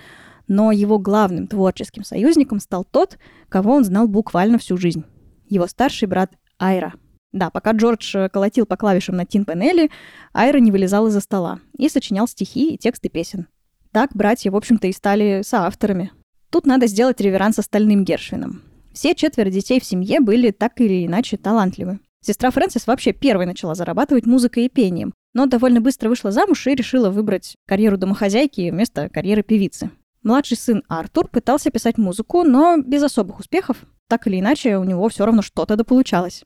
но 0.48 0.72
его 0.72 0.98
главным 0.98 1.48
творческим 1.48 2.06
союзником 2.06 2.62
стал 2.62 2.86
тот, 2.86 3.18
кого 3.50 3.74
он 3.76 3.84
знал 3.84 4.08
буквально 4.08 4.60
всю 4.60 4.78
жизнь. 4.78 5.04
Его 5.52 5.68
старший 5.68 6.08
брат 6.08 6.32
Айра. 6.60 6.94
Да, 7.34 7.50
пока 7.50 7.72
Джордж 7.72 8.16
э, 8.16 8.30
колотил 8.30 8.66
по 8.66 8.78
клавишам 8.78 9.18
на 9.18 9.26
тин-панели, 9.26 9.92
Айра 10.32 10.60
не 10.60 10.72
вылезал 10.72 11.08
из-за 11.08 11.20
стола 11.20 11.60
и 11.78 11.90
сочинял 11.90 12.26
стихи 12.26 12.74
и 12.74 12.78
тексты 12.78 13.10
песен. 13.10 13.48
Так 13.92 14.12
братья, 14.14 14.50
в 14.50 14.56
общем-то, 14.56 14.88
и 14.88 14.94
стали 14.94 15.42
соавторами. 15.44 16.12
Тут 16.52 16.66
надо 16.66 16.88
сделать 16.88 17.20
реверанс 17.20 17.60
остальным 17.60 18.06
Гершвинам. 18.06 18.62
Все 18.94 19.14
четверо 19.14 19.50
детей 19.50 19.82
в 19.82 19.86
семье 19.86 20.22
были 20.22 20.52
так 20.52 20.80
или 20.80 21.06
иначе 21.06 21.36
талантливы. 21.36 22.00
Сестра 22.22 22.50
Фрэнсис 22.50 22.88
вообще 22.88 23.12
первой 23.12 23.46
начала 23.46 23.76
зарабатывать 23.76 24.26
музыкой 24.26 24.68
и 24.68 24.70
пением, 24.70 25.14
но 25.34 25.48
довольно 25.48 25.82
быстро 25.82 26.08
вышла 26.08 26.32
замуж 26.32 26.66
и 26.68 26.76
решила 26.76 27.10
выбрать 27.10 27.56
карьеру 27.68 27.98
домохозяйки 27.98 28.70
вместо 28.70 29.10
карьеры 29.10 29.44
певицы. 29.44 29.92
Младший 30.24 30.56
сын 30.56 30.84
Артур 30.88 31.28
пытался 31.28 31.72
писать 31.72 31.98
музыку, 31.98 32.44
но 32.44 32.78
без 32.78 33.04
особых 33.04 33.40
успехов. 33.40 33.78
Так 34.12 34.28
или 34.28 34.42
иначе, 34.42 34.76
у 34.76 34.84
него 34.84 35.08
все 35.08 35.26
равно 35.26 35.42
что-то 35.42 35.78
да 35.78 35.86
получалось. 35.86 36.44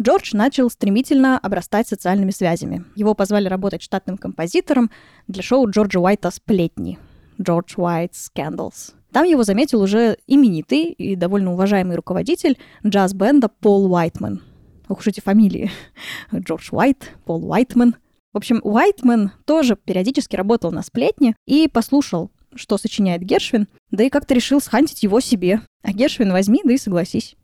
Джордж 0.00 0.30
начал 0.32 0.70
стремительно 0.70 1.40
обрастать 1.40 1.88
социальными 1.88 2.30
связями. 2.30 2.84
Его 2.94 3.14
позвали 3.14 3.48
работать 3.48 3.82
штатным 3.82 4.16
композитором 4.16 4.92
для 5.26 5.42
шоу 5.42 5.68
Джорджа 5.68 5.98
Уайта 5.98 6.30
«Сплетни» 6.30 7.00
George 7.36 7.74
White 7.76 8.12
Scandals. 8.12 8.94
Там 9.10 9.24
его 9.24 9.42
заметил 9.42 9.82
уже 9.82 10.18
именитый 10.28 10.92
и 10.92 11.16
довольно 11.16 11.52
уважаемый 11.52 11.96
руководитель 11.96 12.56
джаз-бенда 12.86 13.48
Пол 13.48 13.92
Уайтман. 13.92 14.40
Ох 14.86 15.04
эти 15.04 15.18
фамилии. 15.18 15.68
Джордж 16.32 16.68
Уайт, 16.70 17.10
Пол 17.24 17.44
Уайтман. 17.50 17.96
В 18.32 18.36
общем, 18.36 18.60
Уайтман 18.62 19.32
тоже 19.46 19.74
периодически 19.74 20.36
работал 20.36 20.70
на 20.70 20.82
сплетне 20.82 21.34
и 21.44 21.66
послушал, 21.66 22.30
что 22.54 22.78
сочиняет 22.78 23.22
Гершвин, 23.22 23.68
да 23.90 24.04
и 24.04 24.10
как-то 24.10 24.34
решил 24.34 24.60
схантить 24.60 25.02
его 25.02 25.20
себе. 25.20 25.60
А 25.82 25.92
Гершвин 25.92 26.32
возьми, 26.32 26.60
да 26.64 26.72
и 26.72 26.78
согласись. 26.78 27.36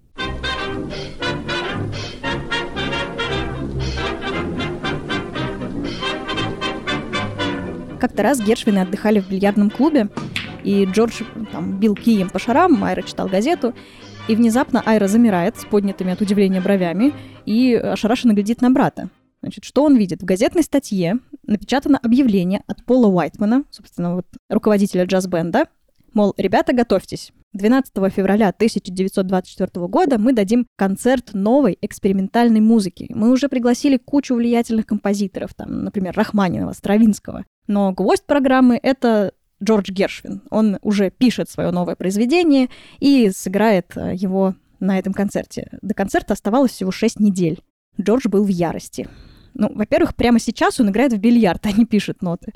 Как-то 8.01 8.23
раз 8.23 8.41
Гершвины 8.41 8.81
отдыхали 8.81 9.21
в 9.21 9.29
бильярдном 9.29 9.71
клубе, 9.71 10.09
и 10.63 10.85
Джордж 10.85 11.23
там, 11.51 11.79
бил 11.79 11.95
кием 11.95 12.29
по 12.29 12.39
шарам, 12.39 12.73
Майра 12.73 13.03
читал 13.03 13.29
газету, 13.29 13.75
и 14.29 14.35
внезапно 14.35 14.83
Айра 14.85 15.07
замирает 15.09 15.57
с 15.57 15.65
поднятыми 15.65 16.13
от 16.13 16.21
удивления 16.21 16.61
бровями 16.61 17.15
и 17.47 17.75
ошарашенно 17.75 18.33
глядит 18.33 18.61
на 18.61 18.71
брата. 18.71 19.09
Значит, 19.41 19.65
что 19.65 19.85
он 19.85 19.97
видит? 19.97 20.23
В 20.23 20.25
газетной 20.25 20.65
статье 20.65 21.19
напечатано 21.47 21.99
объявление 21.99 22.63
от 22.67 22.85
Пола 22.85 23.09
Уайтмана, 23.09 23.65
собственно, 23.71 24.17
вот, 24.17 24.27
руководителя 24.49 25.05
джаз-бенда, 25.05 25.67
мол, 26.13 26.35
ребята, 26.37 26.73
готовьтесь. 26.73 27.33
12 27.53 27.93
февраля 28.13 28.49
1924 28.49 29.87
года 29.87 30.19
мы 30.19 30.33
дадим 30.33 30.67
концерт 30.77 31.31
новой 31.33 31.79
экспериментальной 31.81 32.61
музыки. 32.61 33.11
Мы 33.15 33.31
уже 33.31 33.49
пригласили 33.49 33.97
кучу 33.97 34.35
влиятельных 34.35 34.87
композиторов, 34.87 35.55
там, 35.55 35.85
например, 35.85 36.15
Рахманинова, 36.17 36.73
Стравинского. 36.73 37.45
Но 37.67 37.93
гвоздь 37.93 38.25
программы— 38.27 38.79
это 38.83 39.33
Джордж 39.63 39.91
Гершвин. 39.91 40.43
Он 40.51 40.79
уже 40.83 41.11
пишет 41.11 41.49
свое 41.49 41.71
новое 41.71 41.97
произведение 41.97 42.69
и 42.99 43.31
сыграет 43.31 43.97
э, 43.97 44.15
его 44.15 44.55
на 44.81 44.99
этом 44.99 45.15
концерте. 45.15 45.79
До 45.81 45.95
концерта 45.95 46.35
оставалось 46.35 46.73
всего 46.73 46.91
6 46.91 47.21
недель. 47.21 47.63
Джордж 48.01 48.29
был 48.29 48.45
в 48.45 48.49
ярости. 48.49 49.09
Ну, 49.59 49.73
во-первых, 49.75 50.15
прямо 50.15 50.39
сейчас 50.39 50.81
он 50.81 50.91
играет 50.91 51.15
в 51.15 51.17
бильярд, 51.17 51.65
а 51.65 51.73
не 51.73 51.87
пишет 51.87 52.21
ноты. 52.21 52.53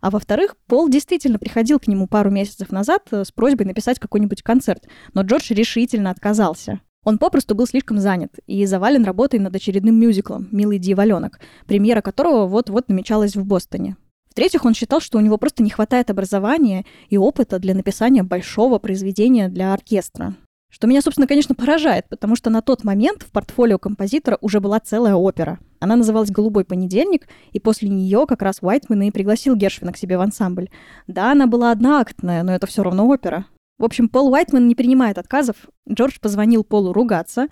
А 0.00 0.10
во-вторых, 0.10 0.56
Пол 0.68 0.88
действительно 0.88 1.38
приходил 1.38 1.80
к 1.80 1.88
нему 1.88 2.06
пару 2.06 2.30
месяцев 2.30 2.70
назад 2.70 3.02
э, 3.10 3.24
с 3.24 3.32
просьбой 3.32 3.66
написать 3.66 3.98
какой-нибудь 3.98 4.42
концерт, 4.42 4.86
но 5.14 5.22
Джордж 5.22 5.52
решительно 5.52 6.10
отказался. 6.10 6.80
Он 7.02 7.18
попросту 7.18 7.56
был 7.56 7.66
слишком 7.66 7.98
занят 7.98 8.34
и 8.46 8.64
завален 8.66 9.04
работой 9.04 9.40
над 9.40 9.54
очередным 9.54 9.98
мюзиклом 9.98 10.48
«Милый 10.52 10.78
дьяволенок», 10.78 11.40
премьера 11.66 12.02
которого 12.02 12.46
вот-вот 12.46 12.88
намечалась 12.88 13.34
в 13.34 13.44
Бостоне. 13.44 13.96
В-третьих, 14.30 14.64
он 14.64 14.74
считал, 14.74 15.00
что 15.00 15.18
у 15.18 15.20
него 15.20 15.36
просто 15.36 15.62
не 15.64 15.70
хватает 15.70 16.08
образования 16.10 16.84
и 17.08 17.18
опыта 17.18 17.58
для 17.58 17.74
написания 17.74 18.22
большого 18.22 18.78
произведения 18.78 19.48
для 19.48 19.74
оркестра. 19.74 20.34
Что 20.70 20.86
меня, 20.86 21.02
собственно, 21.02 21.28
конечно, 21.28 21.54
поражает, 21.54 22.08
потому 22.08 22.34
что 22.36 22.50
на 22.50 22.60
тот 22.62 22.84
момент 22.84 23.22
в 23.22 23.30
портфолио 23.30 23.78
композитора 23.78 24.38
уже 24.40 24.60
была 24.60 24.80
целая 24.80 25.14
опера. 25.14 25.60
Она 25.84 25.96
называлась 25.96 26.30
«Голубой 26.30 26.64
понедельник», 26.64 27.28
и 27.52 27.60
после 27.60 27.90
нее 27.90 28.24
как 28.26 28.40
раз 28.40 28.60
Уайтман 28.62 29.02
и 29.02 29.10
пригласил 29.10 29.54
Гершвина 29.54 29.92
к 29.92 29.98
себе 29.98 30.16
в 30.16 30.22
ансамбль. 30.22 30.70
Да, 31.06 31.32
она 31.32 31.46
была 31.46 31.72
одноактная, 31.72 32.42
но 32.42 32.54
это 32.54 32.66
все 32.66 32.82
равно 32.82 33.06
опера. 33.06 33.44
В 33.76 33.84
общем, 33.84 34.08
Пол 34.08 34.32
Уайтман 34.32 34.66
не 34.66 34.74
принимает 34.74 35.18
отказов. 35.18 35.56
Джордж 35.86 36.16
позвонил 36.22 36.64
Полу 36.64 36.94
ругаться, 36.94 37.48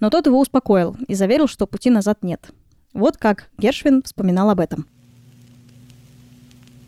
но 0.00 0.10
тот 0.10 0.26
его 0.26 0.40
успокоил 0.40 0.96
и 1.06 1.14
заверил, 1.14 1.46
что 1.46 1.68
пути 1.68 1.90
назад 1.90 2.24
нет. 2.24 2.50
Вот 2.92 3.18
как 3.18 3.50
Гершвин 3.56 4.02
вспоминал 4.02 4.50
об 4.50 4.58
этом. 4.58 4.86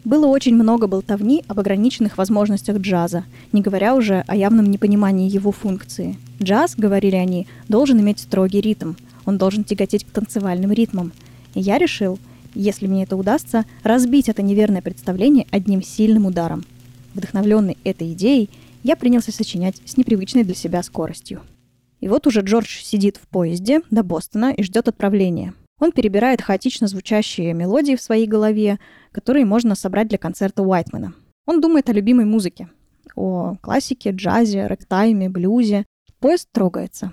Было 0.04 0.26
очень 0.26 0.56
много 0.56 0.88
болтовни 0.88 1.44
об 1.46 1.60
ограниченных 1.60 2.18
возможностях 2.18 2.78
джаза, 2.78 3.22
не 3.52 3.62
говоря 3.62 3.94
уже 3.94 4.24
о 4.26 4.34
явном 4.34 4.68
непонимании 4.68 5.30
его 5.30 5.52
функции. 5.52 6.16
Джаз, 6.42 6.74
говорили 6.76 7.14
они, 7.14 7.46
должен 7.68 8.00
иметь 8.00 8.18
строгий 8.18 8.60
ритм, 8.60 8.94
он 9.28 9.36
должен 9.36 9.62
тяготеть 9.62 10.04
к 10.04 10.10
танцевальным 10.10 10.72
ритмам. 10.72 11.12
И 11.54 11.60
я 11.60 11.76
решил, 11.76 12.18
если 12.54 12.86
мне 12.86 13.02
это 13.02 13.14
удастся, 13.14 13.66
разбить 13.82 14.30
это 14.30 14.40
неверное 14.40 14.80
представление 14.80 15.46
одним 15.50 15.82
сильным 15.82 16.24
ударом. 16.24 16.64
Вдохновленный 17.12 17.76
этой 17.84 18.14
идеей, 18.14 18.48
я 18.82 18.96
принялся 18.96 19.30
сочинять 19.30 19.82
с 19.84 19.98
непривычной 19.98 20.44
для 20.44 20.54
себя 20.54 20.82
скоростью. 20.82 21.42
И 22.00 22.08
вот 22.08 22.26
уже 22.26 22.40
Джордж 22.40 22.80
сидит 22.82 23.18
в 23.18 23.28
поезде 23.28 23.82
до 23.90 24.02
Бостона 24.02 24.50
и 24.50 24.62
ждет 24.62 24.88
отправления. 24.88 25.52
Он 25.78 25.92
перебирает 25.92 26.40
хаотично 26.40 26.86
звучащие 26.86 27.52
мелодии 27.52 27.96
в 27.96 28.02
своей 28.02 28.26
голове, 28.26 28.78
которые 29.12 29.44
можно 29.44 29.74
собрать 29.74 30.08
для 30.08 30.16
концерта 30.16 30.62
Уайтмана. 30.62 31.12
Он 31.44 31.60
думает 31.60 31.90
о 31.90 31.92
любимой 31.92 32.24
музыке, 32.24 32.70
о 33.14 33.56
классике, 33.60 34.10
джазе, 34.10 34.66
рэктайме, 34.68 35.28
блюзе. 35.28 35.84
Поезд 36.18 36.48
трогается. 36.50 37.12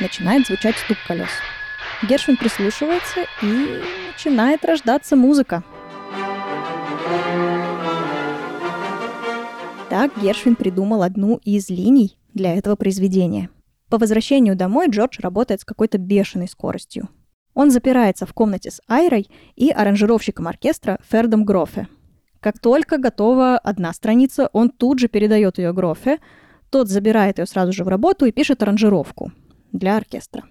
Начинает 0.00 0.46
звучать 0.46 0.76
стук 0.76 0.98
колес. 1.06 1.28
Гершвин 2.08 2.36
прислушивается 2.36 3.20
и 3.42 3.80
начинает 4.12 4.64
рождаться 4.64 5.14
музыка. 5.14 5.62
Так 9.88 10.10
Гершвин 10.20 10.56
придумал 10.56 11.02
одну 11.02 11.36
из 11.44 11.68
линий 11.70 12.18
для 12.34 12.54
этого 12.54 12.74
произведения. 12.74 13.50
По 13.88 13.98
возвращению 13.98 14.56
домой 14.56 14.88
Джордж 14.88 15.18
работает 15.20 15.60
с 15.60 15.64
какой-то 15.64 15.98
бешеной 15.98 16.48
скоростью. 16.48 17.08
Он 17.54 17.70
запирается 17.70 18.26
в 18.26 18.34
комнате 18.34 18.72
с 18.72 18.80
Айрой 18.88 19.28
и 19.54 19.70
аранжировщиком 19.70 20.48
оркестра 20.48 20.98
Фердом 21.08 21.44
Грофе. 21.44 21.86
Как 22.40 22.58
только 22.58 22.98
готова 22.98 23.56
одна 23.56 23.92
страница, 23.92 24.50
он 24.52 24.70
тут 24.70 24.98
же 24.98 25.06
передает 25.06 25.58
ее 25.58 25.72
Грофе, 25.72 26.18
тот 26.70 26.88
забирает 26.88 27.38
ее 27.38 27.46
сразу 27.46 27.72
же 27.72 27.84
в 27.84 27.88
работу 27.88 28.26
и 28.26 28.32
пишет 28.32 28.60
аранжировку 28.64 29.30
для 29.74 29.98
оркестра. 29.98 30.44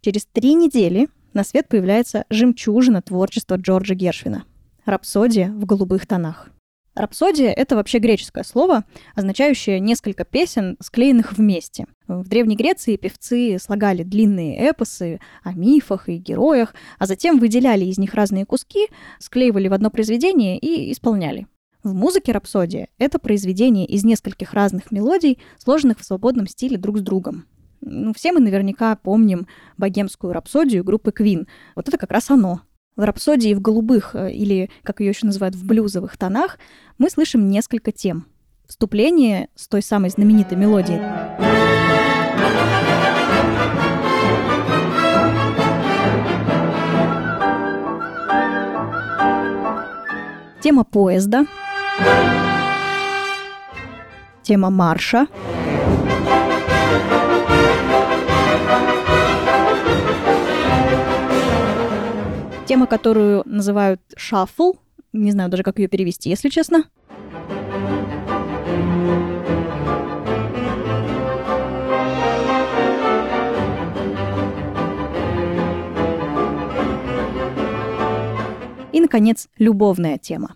Через 0.00 0.24
три 0.24 0.54
недели 0.54 1.08
на 1.34 1.44
свет 1.44 1.68
появляется 1.68 2.24
жемчужина 2.30 3.02
творчества 3.02 3.56
Джорджа 3.56 3.94
Гершвина– 3.94 4.44
«Рапсодия 4.86 5.52
в 5.52 5.66
голубых 5.66 6.06
тонах». 6.06 6.48
Рапсодия— 6.94 7.52
это 7.56 7.76
вообще 7.76 7.98
греческое 7.98 8.42
слово, 8.42 8.84
означающее 9.14 9.78
несколько 9.80 10.24
песен, 10.24 10.78
склеенных 10.80 11.36
вместе. 11.36 11.86
В 12.08 12.26
Древней 12.26 12.56
Греции 12.56 12.96
певцы 12.96 13.58
слагали 13.60 14.02
длинные 14.02 14.58
эпосы 14.70 15.20
о 15.44 15.52
мифах 15.52 16.08
и 16.08 16.16
героях, 16.16 16.74
а 16.98 17.06
затем 17.06 17.38
выделяли 17.38 17.84
из 17.84 17.98
них 17.98 18.14
разные 18.14 18.46
куски, 18.46 18.88
склеивали 19.18 19.68
в 19.68 19.74
одно 19.74 19.90
произведение 19.90 20.58
и 20.58 20.90
исполняли. 20.90 21.46
В 21.84 21.94
музыке 21.94 22.32
рапсодия— 22.32 22.88
это 22.98 23.18
произведение 23.18 23.86
из 23.86 24.04
нескольких 24.04 24.54
разных 24.54 24.90
мелодий, 24.90 25.38
сложенных 25.58 26.00
в 26.00 26.04
свободном 26.04 26.48
стиле 26.48 26.78
друг 26.78 26.98
с 26.98 27.02
другом. 27.02 27.44
Ну, 27.80 28.12
все 28.14 28.32
мы 28.32 28.40
наверняка 28.40 28.96
помним 28.96 29.46
богемскую 29.76 30.32
рапсодию 30.32 30.84
группы 30.84 31.12
Квин. 31.12 31.46
Вот 31.74 31.88
это 31.88 31.98
как 31.98 32.10
раз 32.10 32.30
оно. 32.30 32.60
В 32.96 33.02
рапсодии 33.02 33.54
в 33.54 33.60
голубых, 33.60 34.14
э, 34.14 34.32
или, 34.32 34.70
как 34.82 35.00
ее 35.00 35.10
еще 35.10 35.26
называют, 35.26 35.54
в 35.54 35.64
блюзовых 35.64 36.16
тонах, 36.16 36.58
мы 36.98 37.10
слышим 37.10 37.48
несколько 37.48 37.92
тем. 37.92 38.26
Вступление 38.66 39.48
с 39.54 39.68
той 39.68 39.82
самой 39.82 40.10
знаменитой 40.10 40.58
мелодией. 40.58 41.00
Тема 50.60 50.84
поезда. 50.84 51.46
Тема 54.42 54.70
марша. 54.70 55.28
Которую 62.86 63.42
называют 63.46 64.00
шаффл. 64.16 64.74
Не 65.14 65.32
знаю 65.32 65.48
даже, 65.48 65.62
как 65.62 65.78
ее 65.78 65.88
перевести, 65.88 66.28
если 66.28 66.50
честно. 66.50 66.84
И, 78.92 79.00
наконец, 79.00 79.48
любовная 79.58 80.18
тема. 80.18 80.54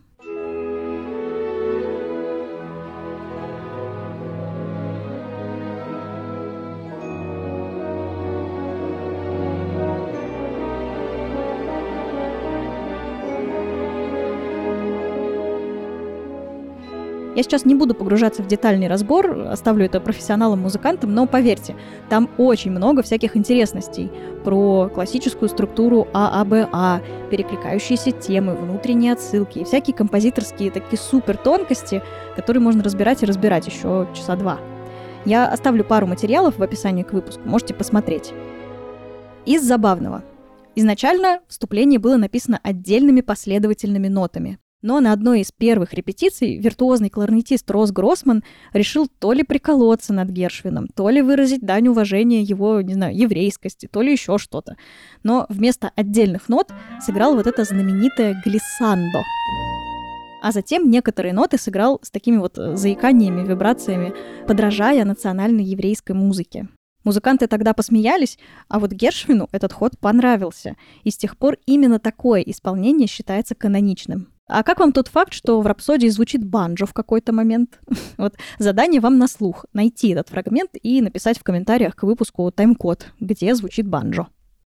Я 17.35 17.43
сейчас 17.43 17.65
не 17.65 17.75
буду 17.75 17.95
погружаться 17.95 18.43
в 18.43 18.47
детальный 18.47 18.89
разбор, 18.89 19.47
оставлю 19.49 19.87
это 19.87 20.01
профессионалам-музыкантам, 20.01 21.15
но 21.15 21.27
поверьте, 21.27 21.75
там 22.11 22.29
очень 22.37 22.71
много 22.71 23.03
всяких 23.03 23.39
интересностей 23.39 24.11
про 24.45 24.91
классическую 24.93 25.49
структуру 25.49 26.09
ААБА, 26.13 27.01
перекликающиеся 27.31 28.11
темы, 28.11 28.55
внутренние 28.55 29.15
отсылки 29.15 29.61
и 29.61 29.65
всякие 29.65 29.97
композиторские 29.97 30.71
такие 30.71 30.99
супер 30.99 31.39
тонкости, 31.39 32.03
которые 32.37 32.63
можно 32.63 32.85
разбирать 32.85 33.23
и 33.23 33.27
разбирать 33.27 33.67
еще 33.67 34.07
часа 34.13 34.37
два. 34.37 34.59
Я 35.25 35.47
оставлю 35.49 35.85
пару 35.85 36.07
материалов 36.07 36.59
в 36.59 36.63
описании 36.63 37.03
к 37.03 37.15
выпуску, 37.15 37.49
можете 37.49 37.73
посмотреть. 37.73 38.35
Из 39.47 39.63
забавного. 39.63 40.23
Изначально 40.75 41.41
вступление 41.49 41.99
было 41.99 42.17
написано 42.17 42.61
отдельными 42.63 43.23
последовательными 43.23 44.09
нотами, 44.09 44.59
но 44.83 45.01
на 45.01 45.13
одной 45.13 45.41
из 45.41 45.53
первых 45.53 45.95
репетиций 45.95 46.59
виртуозный 46.59 47.09
кларнетист 47.09 47.71
Рос 47.71 47.93
Гроссман 47.93 48.43
решил 48.73 49.09
то 49.19 49.33
ли 49.33 49.45
приколоться 49.45 50.13
над 50.13 50.29
Гершвином, 50.29 50.89
то 50.89 51.09
ли 51.09 51.23
выразить 51.23 51.63
дань 51.63 51.89
уважения 51.89 52.43
его, 52.43 52.81
не 52.81 52.95
знаю, 52.95 53.17
еврейскости, 53.17 53.89
то 53.91 54.03
ли 54.03 54.13
еще 54.13 54.39
что-то. 54.39 54.77
Но 55.23 55.47
вместо 55.49 55.93
отдельных 55.95 56.49
нот 56.49 56.73
сыграл 57.01 57.37
вот 57.37 57.47
это 57.47 57.65
знаменитое 57.65 58.41
глиссандо. 58.45 59.23
А 60.43 60.51
затем 60.51 60.91
некоторые 60.91 61.33
ноты 61.33 61.57
сыграл 61.57 62.01
с 62.03 62.11
такими 62.11 62.39
вот 62.39 62.59
э, 62.59 62.75
заиканиями, 62.75 63.47
вибрациями, 63.47 64.13
подражая 64.49 65.05
национальной 65.05 65.63
еврейской 65.63 66.13
музыке. 66.13 66.67
Музыканты 67.05 67.47
тогда 67.47 67.75
посмеялись, 67.75 68.39
а 68.69 68.81
вот 68.81 68.91
Гершвину 68.91 69.49
этот 69.53 69.73
ход 69.73 69.99
понравился, 69.99 70.77
и 71.05 71.11
с 71.11 71.17
тех 71.17 71.37
пор 71.37 71.59
именно 71.67 72.01
такое 72.01 72.41
исполнение 72.41 73.07
считается 73.07 73.55
каноничным. 73.55 74.29
А 74.55 74.63
как 74.65 74.81
вам 74.81 74.93
тот 74.93 75.09
факт, 75.09 75.33
что 75.33 75.63
в 75.63 75.67
«Рапсодии» 75.67 76.09
звучит 76.09 76.45
банджо 76.45 76.85
в 76.85 76.93
какой-то 76.93 77.33
момент? 77.33 77.81
вот 78.19 78.35
задание 78.59 79.01
вам 79.01 79.17
на 79.17 79.27
слух— 79.27 79.65
найти 79.73 80.11
этот 80.11 80.29
фрагмент 80.29 80.73
и 80.83 81.01
написать 81.01 81.39
в 81.39 81.43
комментариях 81.43 81.97
к 81.97 82.03
выпуску 82.03 82.51
тайм-код, 82.51 83.07
где 83.19 83.55
звучит 83.55 83.89
банджо. 83.89 84.27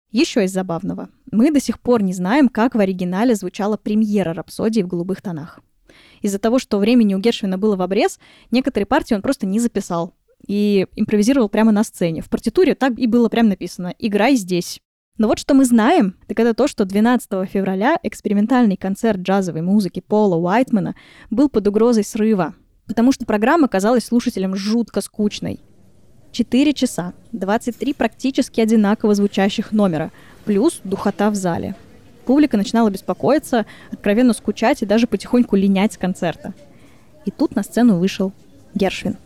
Еще 0.09 0.45
из 0.45 0.51
забавного. 0.51 1.09
Мы 1.31 1.51
до 1.51 1.59
сих 1.59 1.79
пор 1.79 2.01
не 2.01 2.13
знаем, 2.13 2.49
как 2.49 2.73
в 2.73 2.79
оригинале 2.79 3.35
звучала 3.35 3.77
премьера 3.77 4.33
«Рапсодии» 4.33 4.81
в 4.81 4.87
голубых 4.87 5.21
тонах. 5.21 5.59
Из-за 6.23 6.39
того, 6.39 6.57
что 6.57 6.79
времени 6.79 7.13
у 7.13 7.19
Гершвина 7.19 7.59
было 7.59 7.75
в 7.75 7.83
обрез, 7.83 8.19
некоторые 8.49 8.87
партии 8.87 9.13
он 9.13 9.21
просто 9.21 9.45
не 9.45 9.59
записал 9.59 10.15
и 10.47 10.87
импровизировал 10.95 11.49
прямо 11.49 11.71
на 11.71 11.83
сцене. 11.83 12.23
В 12.23 12.29
партитуре 12.29 12.73
так 12.73 12.97
и 12.97 13.05
было 13.05 13.29
прямо 13.29 13.49
написано 13.49 13.93
«Играй 13.99 14.37
здесь». 14.37 14.81
Но 15.17 15.27
вот 15.27 15.39
что 15.39 15.55
мы 15.55 15.65
знаем, 15.65 16.15
так 16.27 16.39
это 16.39 16.53
то, 16.53 16.67
что 16.67 16.85
12 16.85 17.49
февраля 17.49 17.97
экспериментальный 18.03 18.77
концерт 18.77 19.19
джазовой 19.19 19.61
музыки 19.61 19.99
Пола 19.99 20.35
Уайтмана 20.35 20.95
был 21.31 21.49
под 21.49 21.67
угрозой 21.67 22.03
срыва, 22.03 22.53
потому 22.85 23.11
что 23.11 23.25
программа 23.25 23.67
казалась 23.67 24.05
слушателям 24.05 24.55
жутко 24.55 25.01
скучной. 25.01 25.59
4 26.33 26.73
часа, 26.73 27.13
23 27.31 27.93
практически 27.93 28.61
одинаково 28.61 29.15
звучащих 29.15 29.71
номера, 29.71 30.11
плюс 30.45 30.81
духота 30.83 31.31
в 31.31 31.35
зале. 31.35 31.75
Публика 32.25 32.57
начинала 32.57 32.89
беспокоиться, 32.91 33.65
откровенно 33.91 34.33
скучать 34.33 34.83
и 34.83 34.85
даже 34.85 35.07
потихоньку 35.07 35.55
линять 35.55 35.93
с 35.93 35.97
концерта. 35.97 36.53
И 37.25 37.31
тут 37.31 37.55
на 37.55 37.63
сцену 37.63 37.97
вышел 37.97 38.33
Гершвин. 38.75 39.17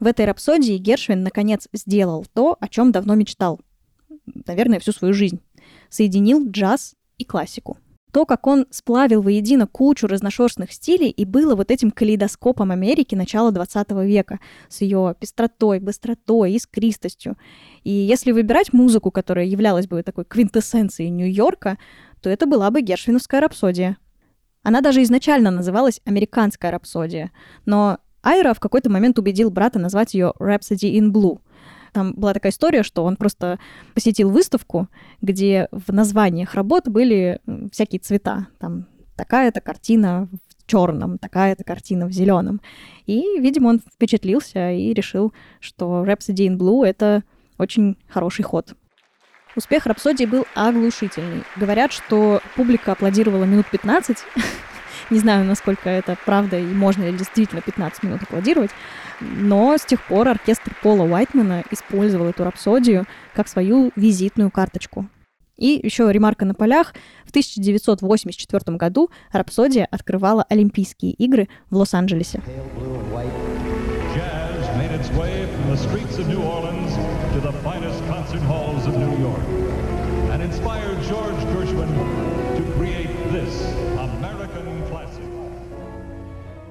В 0.00 0.06
этой 0.06 0.26
рапсодии 0.26 0.76
Гершвин 0.76 1.22
наконец 1.22 1.66
сделал 1.72 2.26
то, 2.34 2.56
о 2.60 2.68
чем 2.68 2.92
давно 2.92 3.14
мечтал 3.14 3.60
наверное, 4.46 4.80
всю 4.80 4.92
свою 4.92 5.14
жизнь. 5.14 5.40
Соединил 5.88 6.48
джаз 6.48 6.94
и 7.18 7.24
классику. 7.24 7.78
То, 8.12 8.26
как 8.26 8.46
он 8.46 8.66
сплавил 8.70 9.22
воедино 9.22 9.66
кучу 9.66 10.06
разношерстных 10.08 10.72
стилей 10.72 11.10
и 11.10 11.24
было 11.24 11.54
вот 11.54 11.70
этим 11.70 11.92
калейдоскопом 11.92 12.72
Америки 12.72 13.14
начала 13.14 13.52
20 13.52 13.90
века 14.04 14.40
с 14.68 14.80
ее 14.80 15.14
пестротой, 15.18 15.78
быстротой, 15.78 16.54
искристостью. 16.54 17.36
И 17.84 17.90
если 17.90 18.32
выбирать 18.32 18.72
музыку, 18.72 19.12
которая 19.12 19.44
являлась 19.44 19.86
бы 19.86 20.02
такой 20.02 20.24
квинтэссенцией 20.24 21.10
Нью-Йорка, 21.10 21.78
то 22.20 22.28
это 22.28 22.46
была 22.46 22.70
бы 22.70 22.80
Гершвиновская 22.80 23.40
рапсодия. 23.40 23.96
Она 24.62 24.80
даже 24.80 25.02
изначально 25.02 25.50
называлась 25.50 26.00
«Американская 26.04 26.70
рапсодия», 26.70 27.30
но 27.64 27.98
Айра 28.22 28.52
в 28.52 28.60
какой-то 28.60 28.90
момент 28.90 29.18
убедил 29.18 29.50
брата 29.50 29.78
назвать 29.78 30.12
ее 30.14 30.34
«Rhapsody 30.38 30.98
in 30.98 31.10
Blue», 31.10 31.40
там 31.92 32.12
была 32.12 32.34
такая 32.34 32.52
история, 32.52 32.82
что 32.82 33.04
он 33.04 33.16
просто 33.16 33.58
посетил 33.94 34.30
выставку, 34.30 34.88
где 35.20 35.68
в 35.70 35.92
названиях 35.92 36.54
работ 36.54 36.88
были 36.88 37.40
всякие 37.72 38.00
цвета. 38.00 38.48
Там 38.58 38.86
такая-то 39.16 39.60
картина 39.60 40.28
в 40.32 40.66
черном, 40.66 41.18
такая-то 41.18 41.64
картина 41.64 42.06
в 42.06 42.12
зеленом. 42.12 42.60
И, 43.06 43.38
видимо, 43.38 43.68
он 43.68 43.80
впечатлился 43.80 44.72
и 44.72 44.92
решил, 44.94 45.32
что 45.60 46.04
Rhapsody 46.04 46.46
in 46.46 46.56
Blue— 46.56 46.84
это 46.86 47.24
очень 47.58 47.96
хороший 48.08 48.42
ход. 48.42 48.74
Успех 49.56 49.86
Рапсодии 49.86 50.26
был 50.26 50.46
оглушительный. 50.54 51.42
Говорят, 51.56 51.92
что 51.92 52.40
публика 52.54 52.92
аплодировала 52.92 53.44
минут 53.44 53.66
15, 53.70 54.18
Не 55.10 55.18
знаю, 55.18 55.44
насколько 55.44 55.90
это 55.90 56.16
правда 56.24 56.58
и 56.58 56.64
можно 56.64 57.04
ли 57.04 57.12
действительно 57.12 57.60
15 57.60 58.04
минут 58.04 58.22
аплодировать, 58.22 58.70
но 59.20 59.76
с 59.76 59.84
тех 59.84 60.02
пор 60.04 60.28
оркестр 60.28 60.72
Пола 60.82 61.02
Уайтмана 61.02 61.64
использовал 61.70 62.28
эту 62.28 62.44
рапсодию 62.44 63.06
как 63.34 63.48
свою 63.48 63.90
визитную 63.96 64.50
карточку. 64.50 65.08
И 65.56 65.78
еще 65.82 66.10
ремарка 66.10 66.44
на 66.46 66.54
полях. 66.54 66.94
В 67.26 67.30
1984 67.30 68.76
году 68.76 69.10
рапсодия 69.30 69.86
открывала 69.90 70.44
Олимпийские 70.48 71.12
игры 71.12 71.48
в 71.68 71.76
Лос-Анджелесе. 71.76 72.40
George 81.10 81.39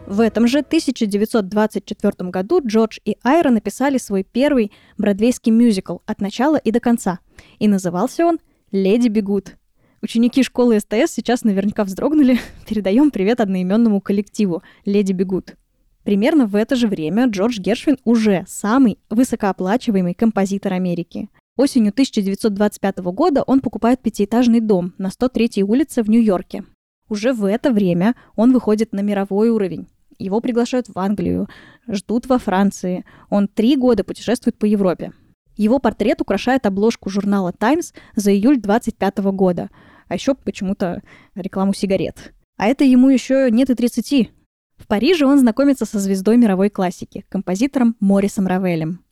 В 0.09 0.21
этом 0.21 0.47
же 0.47 0.61
1924 0.61 2.31
году 2.31 2.61
Джордж 2.65 2.97
и 3.05 3.17
Айра 3.21 3.51
написали 3.51 3.99
свой 3.99 4.23
первый 4.23 4.71
бродвейский 4.97 5.51
мюзикл 5.51 5.97
от 6.07 6.19
начала 6.19 6.55
и 6.55 6.71
до 6.71 6.79
конца. 6.79 7.19
И 7.59 7.67
назывался 7.67 8.25
он 8.25 8.39
«Леди 8.71 9.07
бегут». 9.07 9.55
Ученики 10.01 10.41
школы 10.41 10.79
СТС 10.79 11.13
сейчас 11.13 11.43
наверняка 11.43 11.83
вздрогнули. 11.83 12.39
Передаем 12.67 13.11
привет 13.11 13.39
одноименному 13.39 14.01
коллективу 14.01 14.63
«Леди 14.83 15.13
бегут». 15.13 15.55
Примерно 16.03 16.47
в 16.47 16.55
это 16.55 16.75
же 16.75 16.87
время 16.87 17.27
Джордж 17.27 17.59
Гершвин 17.59 17.99
уже 18.03 18.45
самый 18.47 18.97
высокооплачиваемый 19.11 20.15
композитор 20.15 20.73
Америки. 20.73 21.29
Осенью 21.55 21.91
1925 21.91 22.97
года 22.97 23.43
он 23.43 23.59
покупает 23.59 24.01
пятиэтажный 24.01 24.59
дом 24.59 24.95
на 24.97 25.09
103-й 25.09 25.61
улице 25.61 26.01
в 26.01 26.09
Нью-Йорке. 26.09 26.63
Уже 27.09 27.31
в 27.31 27.45
это 27.45 27.71
время 27.71 28.15
он 28.35 28.53
выходит 28.53 28.91
на 28.91 29.01
мировой 29.01 29.49
уровень. 29.49 29.87
Его 30.19 30.41
приглашают 30.41 30.89
в 30.89 30.99
Англию, 30.99 31.47
ждут 31.87 32.27
во 32.27 32.37
Франции. 32.37 33.05
Он 33.29 33.47
три 33.47 33.77
года 33.77 34.03
путешествует 34.03 34.57
по 34.57 34.65
Европе. 34.65 35.13
Его 35.55 35.79
портрет 35.79 36.21
украшает 36.21 36.65
обложку 36.65 37.09
журнала 37.09 37.53
Times 37.53 37.93
за 38.15 38.31
июль 38.31 38.59
25 38.59 39.17
года. 39.31 39.69
А 40.07 40.15
еще 40.15 40.35
почему-то 40.35 41.01
рекламу 41.35 41.73
сигарет. 41.73 42.33
А 42.57 42.67
это 42.67 42.83
ему 42.83 43.09
еще 43.09 43.49
нет 43.49 43.69
и 43.69 43.75
30. 43.75 44.31
В 44.77 44.87
Париже 44.87 45.25
он 45.25 45.39
знакомится 45.39 45.85
со 45.85 45.99
звездой 45.99 46.37
мировой 46.37 46.69
классики, 46.69 47.25
композитором 47.29 47.95
Морисом 47.99 48.47
Равелем. 48.47 49.03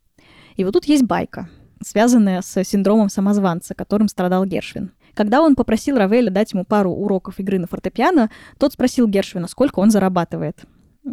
И 0.55 0.63
вот 0.63 0.73
тут 0.73 0.85
есть 0.85 1.03
байка, 1.03 1.49
связанная 1.81 2.41
с 2.41 2.63
синдромом 2.63 3.09
самозванца, 3.09 3.75
которым 3.75 4.09
страдал 4.09 4.45
Гершвин. 4.45 4.91
Когда 5.13 5.41
он 5.41 5.55
попросил 5.55 5.97
Равеля 5.97 6.31
дать 6.31 6.53
ему 6.53 6.65
пару 6.65 6.91
уроков 6.91 7.39
игры 7.39 7.59
на 7.59 7.67
фортепиано, 7.67 8.29
тот 8.57 8.73
спросил 8.73 9.07
Гершвина, 9.07 9.47
сколько 9.47 9.79
он 9.79 9.91
зарабатывает. 9.91 10.65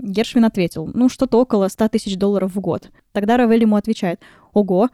Гершвин 0.03 0.45
ответил, 0.45 0.91
ну, 0.93 1.09
что-то 1.09 1.41
около 1.41 1.69
100 1.69 1.89
тысяч 1.89 2.17
долларов 2.17 2.55
в 2.55 2.61
год. 2.61 2.91
Тогда 3.13 3.37
Равель 3.37 3.63
ему 3.63 3.77
отвечает, 3.77 4.21
ого, 4.53 4.91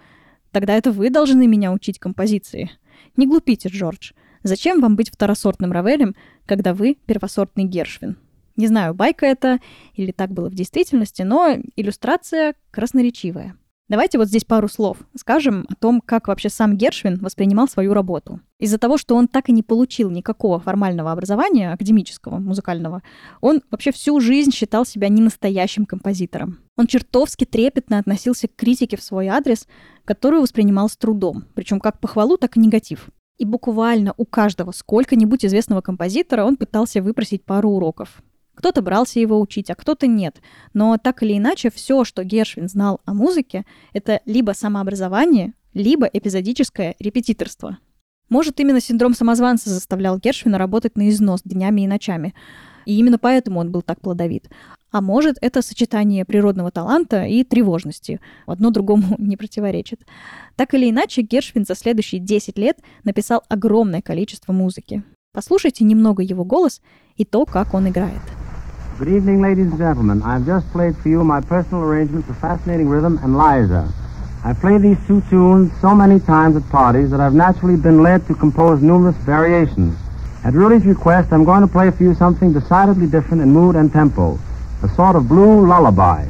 тогда 0.51 0.75
это 0.75 0.93
вы 0.93 1.11
должны 1.11 1.47
меня 1.47 1.73
учить 1.73 1.99
композиции. 1.99 2.71
Не 3.17 3.27
глупите, 3.27 3.69
Джордж. 3.69 4.13
Зачем 4.43 4.81
вам 4.81 4.97
быть 4.97 5.11
второсортным 5.11 5.73
Равелем, 5.73 6.15
когда 6.47 6.75
вы 6.75 6.97
первосортный 7.07 7.65
Гершвин? 7.65 8.17
Не 8.57 8.67
знаю, 8.67 8.95
байка 8.95 9.27
это 9.27 9.59
или 9.95 10.13
так 10.13 10.33
было 10.33 10.49
в 10.49 10.55
действительности, 10.55 11.23
но 11.23 11.57
иллюстрация 11.77 12.55
красноречивая. 12.71 13.57
Давайте 13.91 14.19
вот 14.19 14.29
здесь 14.29 14.45
пару 14.45 14.69
слов 14.69 14.99
скажем 15.17 15.67
о 15.69 15.75
том, 15.75 16.01
как 16.01 16.29
вообще 16.29 16.49
сам 16.49 16.77
Гершвин 16.77 17.19
воспринимал 17.19 17.67
свою 17.67 17.93
работу. 17.93 18.39
Из-за 18.61 18.79
того, 18.79 18.97
что 18.97 19.17
он 19.17 19.27
так 19.27 19.49
и 19.49 19.53
не 19.53 19.65
получил 19.65 20.11
никакого 20.11 20.61
формального 20.61 21.11
образования, 21.11 21.73
академического, 21.73 22.39
музыкального, 22.39 23.03
он 23.41 23.63
вообще 23.69 23.91
всю 23.91 24.21
жизнь 24.21 24.53
считал 24.53 24.87
себя 24.87 25.09
не 25.09 25.21
настоящим 25.21 25.87
композитором. 25.87 26.61
Он 26.77 26.87
чертовски 26.87 27.45
трепетно 27.45 27.99
относился 27.99 28.47
к 28.47 28.55
критике 28.55 28.97
в 28.97 29.03
свой 29.03 29.27
адрес, 29.27 29.67
которую 30.05 30.43
воспринимал 30.43 30.89
с 30.89 30.97
трудом, 30.97 31.47
причем 31.55 31.81
как 31.81 31.99
похвалу, 31.99 32.37
так 32.37 32.57
и 32.57 32.61
негатив. 32.61 33.09
И 33.39 33.45
буквально 33.45 34.15
у 34.17 34.25
каждого 34.25 34.71
сколько-нибудь 34.71 35.45
известного 35.45 35.81
композитора 35.81 36.45
он 36.45 36.57
пытался 36.57 37.03
выпросить 37.03 37.45
пару 37.45 37.71
уроков. 37.71 38.23
Кто-то 38.61 38.83
брался 38.83 39.19
его 39.19 39.41
учить, 39.41 39.71
а 39.71 39.75
кто-то 39.75 40.07
нет. 40.07 40.43
Но 40.75 40.99
так 40.99 41.23
или 41.23 41.39
иначе, 41.39 41.71
все, 41.71 42.05
что 42.05 42.25
Гершвин 42.25 42.69
знал 42.69 43.01
о 43.07 43.15
музыке, 43.15 43.65
это 43.95 44.21
либо 44.27 44.53
самообразование, 44.53 45.55
либо 45.73 46.05
эпизодическое 46.05 46.95
репетиторство. 46.99 47.79
Может, 48.29 48.61
именно 48.61 48.83
синдром 48.83 49.15
самозванца 49.15 49.71
заставлял 49.71 50.19
Гершвина 50.19 50.59
работать 50.59 50.95
на 50.95 51.09
износ 51.09 51.41
днями 51.43 51.81
и 51.81 51.87
ночами. 51.87 52.35
И 52.85 52.99
именно 52.99 53.19
поэтому 53.19 53.61
он 53.61 53.73
был 53.73 53.81
так 53.81 53.99
плодовит. 54.03 54.51
А 54.91 55.01
может, 55.01 55.39
это 55.41 55.63
сочетание 55.63 56.27
природного 56.27 56.71
таланта 56.71 57.25
и 57.25 57.45
тревожности. 57.45 58.21
Одно 58.45 58.69
другому 58.69 59.15
не 59.19 59.39
противоречит. 59.39 60.03
Так 60.57 60.75
или 60.75 60.91
иначе, 60.91 61.23
Гершвин 61.23 61.65
за 61.65 61.75
следующие 61.75 62.21
10 62.21 62.59
лет 62.59 62.77
написал 63.05 63.43
огромное 63.49 64.03
количество 64.03 64.53
музыки. 64.53 65.03
Послушайте 65.33 65.85
немного 65.85 66.23
его 66.23 66.45
голос 66.45 66.83
и 67.17 67.25
то, 67.25 67.47
как 67.47 67.73
он 67.73 67.89
играет. 67.89 68.21
Good 69.01 69.17
evening, 69.17 69.41
ladies 69.41 69.69
and 69.69 69.79
gentlemen. 69.79 70.23
I've 70.23 70.45
just 70.45 70.71
played 70.73 70.95
for 70.95 71.09
you 71.09 71.25
my 71.25 71.41
personal 71.41 71.83
arrangement 71.83 72.29
of 72.29 72.37
Fascinating 72.37 72.87
Rhythm 72.87 73.19
and 73.23 73.33
Liza. 73.33 73.91
I 74.45 74.53
play 74.53 74.77
these 74.77 74.99
two 75.07 75.23
tunes 75.31 75.73
so 75.81 75.95
many 75.95 76.21
times 76.21 76.55
at 76.55 76.69
parties 76.69 77.11
that 77.11 77.19
I've 77.19 77.33
naturally 77.33 77.77
been 77.77 78.03
led 78.03 78.27
to 78.27 78.35
compose 78.35 78.83
numerous 78.83 79.17
variations. 79.17 79.99
At 80.45 80.53
Rudy's 80.53 80.85
request, 80.85 81.33
I'm 81.33 81.47
going 81.47 81.63
to 81.63 81.67
play 81.67 81.91
for 81.91 82.03
you 82.03 82.15
something 82.15 82.53
decidedly 82.53 83.07
different 83.07 83.43
in 83.43 83.51
mood 83.51 83.75
and 83.75 83.91
tempo, 83.91 84.39
a 84.83 84.89
sort 84.91 85.17
of 85.17 85.29
blue 85.29 85.67
lullaby. 85.67 86.27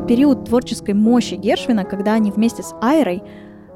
Такой 0.00 0.16
период 0.16 0.44
творческой 0.44 0.94
мощи 0.94 1.34
Гершвина, 1.34 1.84
когда 1.84 2.14
они 2.14 2.30
вместе 2.30 2.62
с 2.62 2.74
Айрой 2.80 3.22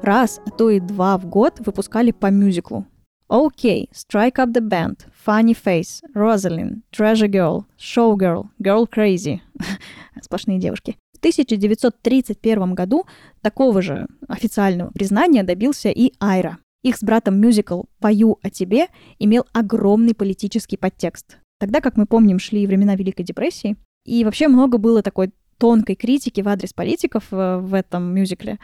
раз, 0.01 0.41
а 0.45 0.49
то 0.49 0.69
и 0.69 0.79
два 0.79 1.17
в 1.17 1.25
год 1.27 1.59
выпускали 1.59 2.11
по 2.11 2.27
мюзиклу. 2.31 2.85
OK, 3.29 3.89
Strike 3.93 4.35
Up 4.37 4.53
the 4.53 4.61
Band, 4.61 5.05
Funny 5.25 5.55
Face, 5.55 6.01
Rosalind, 6.15 6.81
Treasure 6.91 7.29
Girl, 7.29 7.63
Showgirl, 7.77 8.45
Girl 8.59 8.87
Crazy. 8.89 9.39
Сплошные 10.21 10.59
девушки. 10.59 10.95
В 11.13 11.17
1931 11.19 12.73
году 12.73 13.05
такого 13.41 13.81
же 13.81 14.07
официального 14.27 14.91
признания 14.91 15.43
добился 15.43 15.89
и 15.89 16.13
Айра. 16.19 16.57
Их 16.83 16.97
с 16.97 17.03
братом 17.03 17.39
мюзикл 17.39 17.83
«Пою 17.99 18.39
о 18.41 18.49
тебе» 18.49 18.87
имел 19.19 19.45
огромный 19.53 20.15
политический 20.15 20.77
подтекст. 20.77 21.37
Тогда, 21.59 21.81
как 21.81 21.97
мы 21.97 22.05
помним, 22.05 22.39
шли 22.39 22.67
времена 22.67 22.95
Великой 22.95 23.23
депрессии, 23.23 23.75
и 24.05 24.23
вообще 24.23 24.47
много 24.47 24.77
было 24.77 25.01
такой 25.01 25.31
тонкой 25.57 25.95
критики 25.95 26.41
в 26.41 26.47
адрес 26.47 26.73
политиков 26.73 27.25
э, 27.31 27.57
в 27.57 27.73
этом 27.73 28.13
мюзикле. 28.13 28.59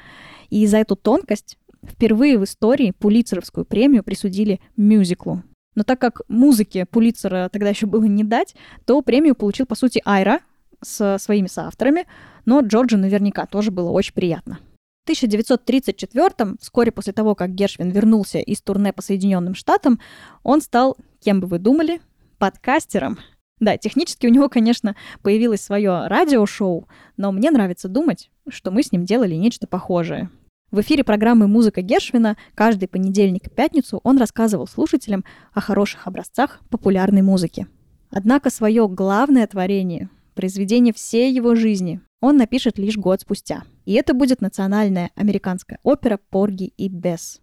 И 0.49 0.65
за 0.67 0.77
эту 0.77 0.95
тонкость 0.95 1.57
впервые 1.83 2.37
в 2.37 2.43
истории 2.43 2.91
Пулитцеровскую 2.91 3.65
премию 3.65 4.03
присудили 4.03 4.59
мюзиклу. 4.77 5.43
Но 5.75 5.83
так 5.83 5.99
как 5.99 6.21
музыке 6.27 6.85
Пулитцера 6.85 7.49
тогда 7.51 7.69
еще 7.69 7.85
было 7.85 8.03
не 8.03 8.23
дать, 8.23 8.55
то 8.85 9.01
премию 9.01 9.35
получил, 9.35 9.65
по 9.65 9.75
сути, 9.75 10.01
Айра 10.05 10.41
со 10.81 11.17
своими 11.17 11.47
соавторами, 11.47 12.05
но 12.45 12.61
Джорджу 12.61 12.97
наверняка 12.97 13.45
тоже 13.45 13.71
было 13.71 13.89
очень 13.91 14.13
приятно. 14.13 14.59
В 15.01 15.05
1934 15.05 16.57
вскоре 16.59 16.91
после 16.91 17.13
того, 17.13 17.33
как 17.33 17.55
Гершвин 17.55 17.89
вернулся 17.89 18.39
из 18.39 18.61
турне 18.61 18.93
по 18.93 19.01
Соединенным 19.01 19.55
Штатам, 19.55 19.99
он 20.43 20.61
стал, 20.61 20.97
кем 21.19 21.39
бы 21.39 21.47
вы 21.47 21.57
думали, 21.57 22.01
подкастером. 22.37 23.17
Да, 23.61 23.77
технически 23.77 24.25
у 24.25 24.29
него, 24.31 24.49
конечно, 24.49 24.95
появилось 25.21 25.61
свое 25.61 26.07
радиошоу, 26.07 26.87
но 27.15 27.31
мне 27.31 27.51
нравится 27.51 27.87
думать, 27.87 28.31
что 28.49 28.71
мы 28.71 28.81
с 28.81 28.91
ним 28.91 29.05
делали 29.05 29.35
нечто 29.35 29.67
похожее. 29.67 30.31
В 30.71 30.81
эфире 30.81 31.03
программы 31.03 31.47
«Музыка 31.47 31.83
Гершвина» 31.83 32.37
каждый 32.55 32.87
понедельник 32.87 33.45
и 33.45 33.49
пятницу 33.51 34.01
он 34.03 34.17
рассказывал 34.17 34.65
слушателям 34.65 35.23
о 35.53 35.61
хороших 35.61 36.07
образцах 36.07 36.59
популярной 36.71 37.21
музыки. 37.21 37.67
Однако 38.09 38.49
свое 38.49 38.87
главное 38.87 39.45
творение, 39.45 40.09
произведение 40.33 40.93
всей 40.93 41.31
его 41.31 41.53
жизни, 41.53 42.01
он 42.19 42.37
напишет 42.37 42.79
лишь 42.79 42.97
год 42.97 43.21
спустя. 43.21 43.63
И 43.85 43.93
это 43.93 44.15
будет 44.15 44.41
национальная 44.41 45.11
американская 45.15 45.77
опера 45.83 46.19
«Порги 46.31 46.73
и 46.77 46.89
Бесс». 46.89 47.41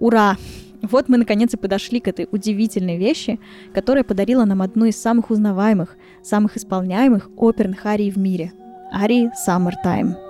Ура! 0.00 0.36
Вот 0.82 1.10
мы 1.10 1.18
наконец 1.18 1.52
и 1.52 1.58
подошли 1.58 2.00
к 2.00 2.08
этой 2.08 2.26
удивительной 2.30 2.96
вещи, 2.96 3.38
которая 3.74 4.02
подарила 4.02 4.46
нам 4.46 4.62
одну 4.62 4.86
из 4.86 4.96
самых 4.96 5.30
узнаваемых, 5.30 5.96
самых 6.22 6.56
исполняемых 6.56 7.28
оперных 7.36 7.84
арий 7.84 8.10
в 8.10 8.16
мире– 8.16 8.52
арии 8.92 9.30
«Summertime». 9.46 10.29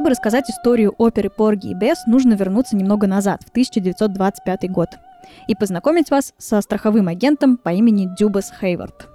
Чтобы 0.00 0.12
рассказать 0.12 0.48
историю 0.48 0.94
оперы 0.96 1.28
«Порги 1.28 1.72
и 1.72 1.74
Бесс», 1.74 2.06
нужно 2.06 2.32
вернуться 2.32 2.74
немного 2.74 3.06
назад, 3.06 3.42
в 3.44 3.50
1925 3.50 4.70
год, 4.70 4.88
и 5.46 5.54
познакомить 5.54 6.10
вас 6.10 6.32
со 6.38 6.58
страховым 6.62 7.08
агентом 7.08 7.58
по 7.58 7.68
имени 7.68 8.08
Дюбас 8.18 8.50
Хейвард. 8.62 9.10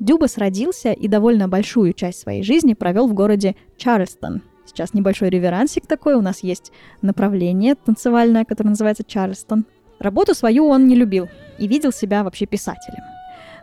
Дюбас 0.00 0.36
родился 0.36 0.92
и 0.92 1.08
довольно 1.08 1.48
большую 1.48 1.94
часть 1.94 2.20
своей 2.20 2.42
жизни 2.42 2.74
провел 2.74 3.08
в 3.08 3.14
городе 3.14 3.56
Чарльстон. 3.78 4.42
Сейчас 4.66 4.92
небольшой 4.92 5.30
реверансик 5.30 5.86
такой, 5.86 6.12
у 6.12 6.20
нас 6.20 6.40
есть 6.40 6.72
направление 7.00 7.74
танцевальное, 7.74 8.44
которое 8.44 8.68
называется 8.68 9.04
Чарльстон. 9.04 9.64
Работу 9.98 10.34
свою 10.34 10.66
он 10.66 10.86
не 10.88 10.94
любил 10.94 11.30
и 11.56 11.66
видел 11.66 11.90
себя 11.90 12.22
вообще 12.22 12.44
писателем– 12.44 13.02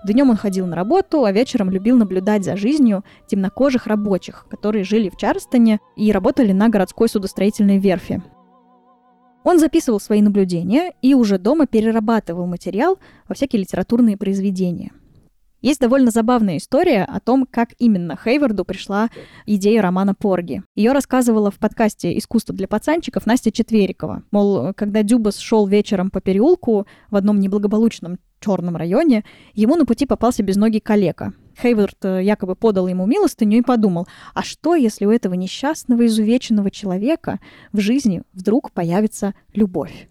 Днем 0.05 0.29
он 0.29 0.37
ходил 0.37 0.67
на 0.67 0.75
работу, 0.75 1.25
а 1.25 1.31
вечером 1.31 1.71
любил 1.71 1.97
наблюдать 1.97 2.45
за 2.45 2.55
жизнью 2.55 3.03
темнокожих 3.25 3.87
рабочих, 3.87 4.45
которые 4.51 4.83
жили 4.83 5.09
в 5.09 5.17
Чарльстоне 5.17 5.79
и 5.95 6.11
работали 6.11 6.51
на 6.51 6.69
городской 6.69 7.09
судостроительной 7.09 7.79
верфи. 7.79 8.21
Он 9.43 9.57
записывал 9.57 9.99
свои 9.99 10.21
наблюдения 10.21 10.93
и 11.01 11.15
уже 11.15 11.39
дома 11.39 11.65
перерабатывал 11.65 12.45
материал 12.45 12.99
во 13.27 13.33
всякие 13.33 13.61
литературные 13.61 14.15
произведения. 14.15 14.91
Есть 15.65 15.79
довольно 15.79 16.11
забавная 16.11 16.57
история 16.57 17.05
о 17.05 17.19
том, 17.19 17.47
как 17.49 17.69
именно 17.79 18.15
Хейварду 18.15 18.63
пришла 18.65 19.09
идея 19.47 19.81
романа 19.81 20.13
Порги. 20.13 20.61
Ее 20.75 20.91
рассказывала 20.91 21.49
в 21.49 21.55
подкасте 21.55 22.15
«Искусство 22.15 22.53
для 22.53 22.67
пацанчиков» 22.67 23.25
Настя 23.25 23.51
Четверикова. 23.51 24.21
Мол, 24.29 24.73
когда 24.75 25.01
Дюбас 25.01 25.39
шел 25.39 25.65
вечером 25.65 26.11
по 26.11 26.21
переулку 26.21 26.85
в 27.09 27.15
одном 27.15 27.39
неблагополучном 27.39 28.19
черном 28.45 28.75
районе, 28.75 29.23
ему 29.53 29.75
на 29.75 29.85
пути 29.85 30.05
попался 30.05 30.43
безногий 30.43 30.79
калека. 30.79 31.33
Хейвард 31.59 32.03
э, 32.03 32.23
якобы 32.23 32.55
подал 32.55 32.87
ему 32.87 33.05
милостыню 33.05 33.57
и 33.57 33.61
подумал, 33.61 34.07
а 34.33 34.43
что, 34.43 34.75
если 34.75 35.05
у 35.05 35.11
этого 35.11 35.33
несчастного, 35.33 36.05
изувеченного 36.05 36.69
человека 36.69 37.39
в 37.71 37.79
жизни 37.79 38.21
вдруг 38.33 38.71
появится 38.71 39.33
любовь? 39.53 40.09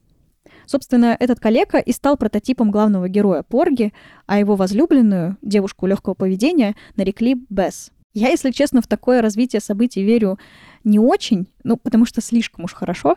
Собственно, 0.67 1.17
этот 1.21 1.41
коллега 1.41 1.79
и 1.79 1.93
стал 1.93 2.17
прототипом 2.17 2.71
главного 2.71 3.09
героя 3.09 3.43
Порги, 3.43 3.93
а 4.27 4.39
его 4.39 4.57
возлюбленную, 4.57 5.37
девушку 5.43 5.87
легкого 5.87 6.15
поведения, 6.15 6.75
нарекли 6.97 7.37
Бесс. 7.51 7.91
Я, 8.15 8.29
если 8.29 8.51
честно, 8.51 8.81
в 8.81 8.87
такое 8.87 9.21
развитие 9.21 9.61
событий 9.61 10.03
верю 10.03 10.39
не 10.85 10.99
очень, 10.99 11.49
ну, 11.65 11.77
потому 11.77 12.07
что 12.07 12.21
слишком 12.21 12.65
уж 12.65 12.73
хорошо, 12.73 13.17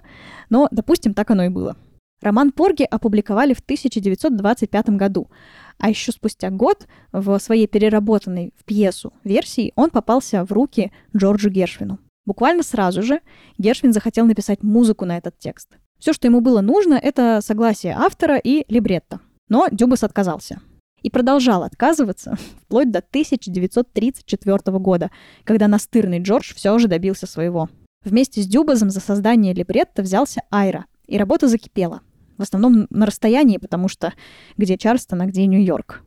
но, 0.49 0.67
допустим, 0.71 1.13
так 1.13 1.31
оно 1.31 1.45
и 1.45 1.49
было. 1.49 1.77
Роман 2.21 2.51
Порги 2.51 2.83
опубликовали 2.83 3.53
в 3.53 3.59
1925 3.59 4.89
году, 4.91 5.29
а 5.77 5.89
еще 5.89 6.11
спустя 6.11 6.49
год 6.49 6.87
в 7.11 7.37
своей 7.39 7.67
переработанной 7.67 8.53
в 8.57 8.63
пьесу 8.65 9.13
версии 9.23 9.71
он 9.75 9.91
попался 9.91 10.43
в 10.43 10.51
руки 10.51 10.91
Джорджу 11.15 11.49
Гершвину. 11.49 11.99
Буквально 12.25 12.63
сразу 12.63 13.03
же 13.03 13.21
Гершвин 13.57 13.93
захотел 13.93 14.25
написать 14.25 14.63
музыку 14.63 15.05
на 15.05 15.17
этот 15.17 15.37
текст. 15.37 15.77
Все, 15.99 16.11
что 16.11 16.27
ему 16.27 16.41
было 16.41 16.61
нужно, 16.61 16.95
это 16.95 17.39
согласие 17.41 17.93
автора 17.93 18.37
и 18.37 18.65
либретто. 18.67 19.19
Но 19.49 19.67
Дюбас 19.71 20.03
отказался. 20.03 20.59
И 21.01 21.09
продолжал 21.09 21.63
отказываться 21.63 22.37
вплоть 22.63 22.91
до 22.91 22.99
1934 22.99 24.57
года, 24.79 25.11
когда 25.43 25.67
настырный 25.67 26.19
Джордж 26.19 26.53
все 26.53 26.77
же 26.79 26.87
добился 26.87 27.27
своего. 27.27 27.69
Вместе 28.03 28.41
с 28.41 28.47
Дюбазом 28.47 28.89
за 28.89 28.99
создание 28.99 29.53
либретто 29.53 30.01
взялся 30.01 30.41
Айра, 30.49 30.85
и 31.07 31.17
работа 31.17 31.47
закипела. 31.47 32.01
В 32.37 32.43
основном 32.43 32.87
на 32.89 33.05
расстоянии, 33.05 33.57
потому 33.57 33.87
что 33.87 34.13
где 34.57 34.77
Чарльстон, 34.77 35.21
а 35.21 35.25
где 35.25 35.45
Нью-Йорк. 35.45 36.03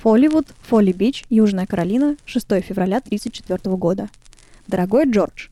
Фолливуд, 0.00 0.46
Фолли-Бич, 0.68 1.24
Южная 1.30 1.66
Каролина, 1.66 2.16
6 2.26 2.46
февраля 2.60 2.98
1934 2.98 3.76
года. 3.76 4.10
Дорогой 4.66 5.10
Джордж, 5.10 5.48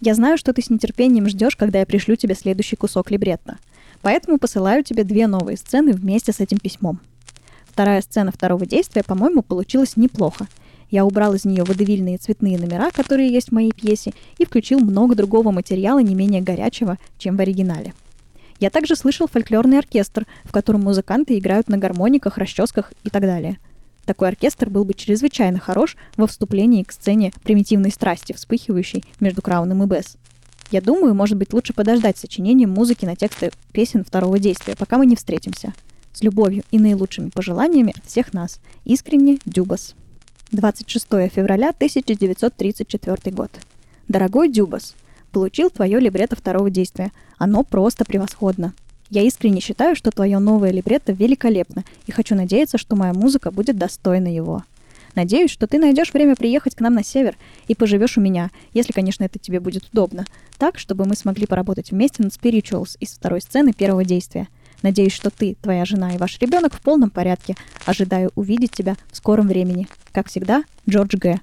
я 0.00 0.14
знаю, 0.14 0.38
что 0.38 0.52
ты 0.52 0.62
с 0.62 0.70
нетерпением 0.70 1.28
ждешь, 1.28 1.56
когда 1.56 1.80
я 1.80 1.86
пришлю 1.86 2.16
тебе 2.16 2.34
следующий 2.34 2.76
кусок 2.76 3.10
либретто. 3.10 3.58
Поэтому 4.02 4.38
посылаю 4.38 4.84
тебе 4.84 5.04
две 5.04 5.26
новые 5.26 5.56
сцены 5.56 5.92
вместе 5.92 6.32
с 6.32 6.40
этим 6.40 6.58
письмом. 6.58 7.00
Вторая 7.66 8.00
сцена 8.00 8.30
второго 8.30 8.64
действия, 8.64 9.02
по-моему, 9.02 9.42
получилась 9.42 9.96
неплохо. 9.96 10.46
Я 10.90 11.04
убрал 11.04 11.34
из 11.34 11.44
нее 11.44 11.64
водевильные 11.64 12.18
цветные 12.18 12.58
номера, 12.58 12.90
которые 12.90 13.28
есть 13.32 13.48
в 13.48 13.52
моей 13.52 13.72
пьесе, 13.72 14.12
и 14.38 14.44
включил 14.44 14.78
много 14.78 15.14
другого 15.14 15.50
материала 15.50 15.98
не 15.98 16.14
менее 16.14 16.42
горячего, 16.42 16.96
чем 17.18 17.36
в 17.36 17.40
оригинале. 17.40 17.92
Я 18.60 18.70
также 18.70 18.96
слышал 18.96 19.26
фольклорный 19.26 19.78
оркестр, 19.78 20.26
в 20.44 20.52
котором 20.52 20.82
музыканты 20.82 21.38
играют 21.38 21.68
на 21.68 21.78
гармониках, 21.78 22.38
расческах 22.38 22.92
и 23.04 23.10
так 23.10 23.22
далее– 23.22 23.58
такой 24.06 24.28
оркестр 24.28 24.70
был 24.70 24.84
бы 24.84 24.94
чрезвычайно 24.94 25.58
хорош 25.58 25.96
во 26.16 26.28
вступлении 26.28 26.84
к 26.84 26.92
сцене 26.92 27.32
примитивной 27.42 27.90
страсти, 27.90 28.32
вспыхивающей 28.32 29.04
между 29.18 29.42
Крауном 29.42 29.82
и 29.82 29.86
Бесс. 29.86 30.16
Я 30.70 30.80
думаю, 30.80 31.14
может 31.14 31.36
быть, 31.36 31.52
лучше 31.52 31.72
подождать 31.72 32.16
сочинением 32.16 32.70
музыки 32.70 33.04
на 33.04 33.16
тексты 33.16 33.50
песен 33.72 34.04
второго 34.04 34.38
действия, 34.38 34.76
пока 34.76 34.96
мы 34.96 35.06
не 35.06 35.16
встретимся. 35.16 35.74
С 36.12 36.22
любовью 36.22 36.62
и 36.70 36.78
наилучшими 36.78 37.30
пожеланиями 37.30 37.94
от 37.96 38.04
всех 38.06 38.32
нас. 38.32 38.60
Искренне, 38.84 39.38
Дюбас. 39.44 39.94
26 40.52 41.06
февраля 41.32 41.70
1934 41.70 43.34
год. 43.34 43.50
Дорогой 44.06 44.48
Дюбас, 44.48 44.94
получил 45.36 45.68
твое 45.68 46.00
либретто 46.00 46.34
второго 46.34 46.70
действия. 46.70 47.12
Оно 47.36 47.62
просто 47.62 48.06
превосходно. 48.06 48.72
Я 49.10 49.20
искренне 49.20 49.60
считаю, 49.60 49.94
что 49.94 50.10
твое 50.10 50.38
новое 50.38 50.70
либретто 50.70 51.12
великолепно, 51.12 51.84
и 52.06 52.10
хочу 52.10 52.34
надеяться, 52.34 52.78
что 52.78 52.96
моя 52.96 53.12
музыка 53.12 53.50
будет 53.50 53.76
достойна 53.76 54.34
его. 54.34 54.62
Надеюсь, 55.14 55.50
что 55.50 55.66
ты 55.66 55.78
найдешь 55.78 56.14
время 56.14 56.36
приехать 56.36 56.74
к 56.74 56.80
нам 56.80 56.94
на 56.94 57.04
север 57.04 57.36
и 57.68 57.74
поживешь 57.74 58.16
у 58.16 58.22
меня, 58.22 58.50
если, 58.72 58.94
конечно, 58.94 59.24
это 59.24 59.38
тебе 59.38 59.60
будет 59.60 59.84
удобно, 59.92 60.24
так, 60.56 60.78
чтобы 60.78 61.04
мы 61.04 61.14
смогли 61.14 61.44
поработать 61.44 61.90
вместе 61.90 62.22
над 62.22 62.32
Spirituals 62.32 62.96
из 62.98 63.10
второй 63.10 63.42
сцены 63.42 63.74
первого 63.74 64.06
действия. 64.06 64.48
Надеюсь, 64.80 65.12
что 65.12 65.28
ты, 65.28 65.58
твоя 65.60 65.84
жена 65.84 66.14
и 66.14 66.18
ваш 66.18 66.38
ребенок 66.38 66.72
в 66.72 66.80
полном 66.80 67.10
порядке. 67.10 67.56
Ожидаю 67.84 68.30
увидеть 68.36 68.70
тебя 68.70 68.96
в 69.12 69.18
скором 69.18 69.48
времени. 69.48 69.86
Как 70.12 70.28
всегда, 70.28 70.64
Джордж 70.88 71.14
Г. 71.18 71.40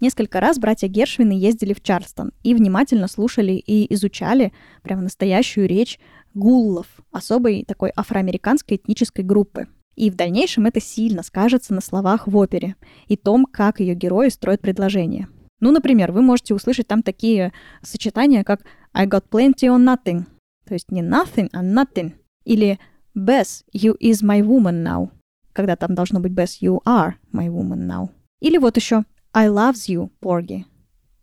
Несколько 0.00 0.38
раз 0.38 0.58
братья 0.60 0.86
Гершвины 0.86 1.32
ездили 1.32 1.72
в 1.72 1.82
Чарльстон 1.82 2.30
и 2.44 2.54
внимательно 2.54 3.08
слушали 3.08 3.52
и 3.52 3.92
изучали 3.92 4.52
прямо 4.82 5.02
настоящую 5.02 5.66
речь 5.66 5.98
гуллов, 6.34 6.86
особой 7.10 7.64
такой 7.64 7.92
афроамериканской 7.96 8.76
этнической 8.76 9.24
группы. 9.24 9.66
И 9.96 10.10
в 10.10 10.14
дальнейшем 10.14 10.66
это 10.66 10.80
сильно 10.80 11.24
скажется 11.24 11.74
на 11.74 11.80
словах 11.80 12.28
в 12.28 12.36
опере 12.36 12.76
и 13.08 13.16
том, 13.16 13.44
как 13.44 13.80
ее 13.80 13.94
герои 13.94 14.28
строят 14.28 14.60
предложения. 14.60 15.28
Ну, 15.58 15.72
например, 15.72 16.12
вы 16.12 16.22
можете 16.22 16.54
услышать 16.54 16.86
там 16.86 17.02
такие 17.02 17.52
сочетания, 17.82 18.44
как 18.44 18.60
I 18.92 19.06
got 19.06 19.24
plenty 19.28 19.64
on 19.64 19.84
nothing, 19.84 20.26
то 20.64 20.74
есть 20.74 20.92
не 20.92 21.02
nothing, 21.02 21.48
а 21.52 21.64
nothing. 21.64 22.12
Или 22.44 22.78
Bess, 23.16 23.64
you 23.74 23.98
is 23.98 24.22
my 24.22 24.40
woman 24.40 24.84
now, 24.84 25.10
когда 25.52 25.74
там 25.74 25.96
должно 25.96 26.20
быть 26.20 26.30
Bess, 26.30 26.60
you 26.60 26.80
are 26.86 27.14
my 27.32 27.48
woman 27.48 27.88
now. 27.88 28.10
Или 28.40 28.58
вот 28.58 28.76
еще 28.76 29.04
I 29.40 29.46
loves 29.46 29.88
you, 29.88 30.10
Porgy. 30.20 30.64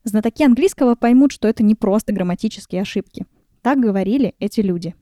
Знатоки 0.05 0.41
английского 0.41 0.95
поймут, 0.95 1.33
что 1.33 1.49
это 1.49 1.63
не 1.63 1.75
просто 1.75 2.13
грамматические 2.13 2.81
ошибки. 2.81 3.25
Так 3.61 3.77
говорили 3.77 4.35
эти 4.39 4.61
люди. 4.61 4.95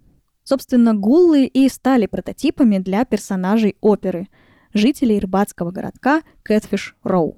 Собственно, 0.43 0.95
гуллы 0.95 1.45
и 1.45 1.69
стали 1.69 2.08
прототипами 2.08 2.80
для 2.80 3.06
персонажей 3.06 3.78
оперы, 3.82 4.30
жителей 4.73 5.19
рыбацкого 5.19 5.69
городка 5.69 6.23
Кэтфиш 6.41 6.95
Роу. 7.04 7.38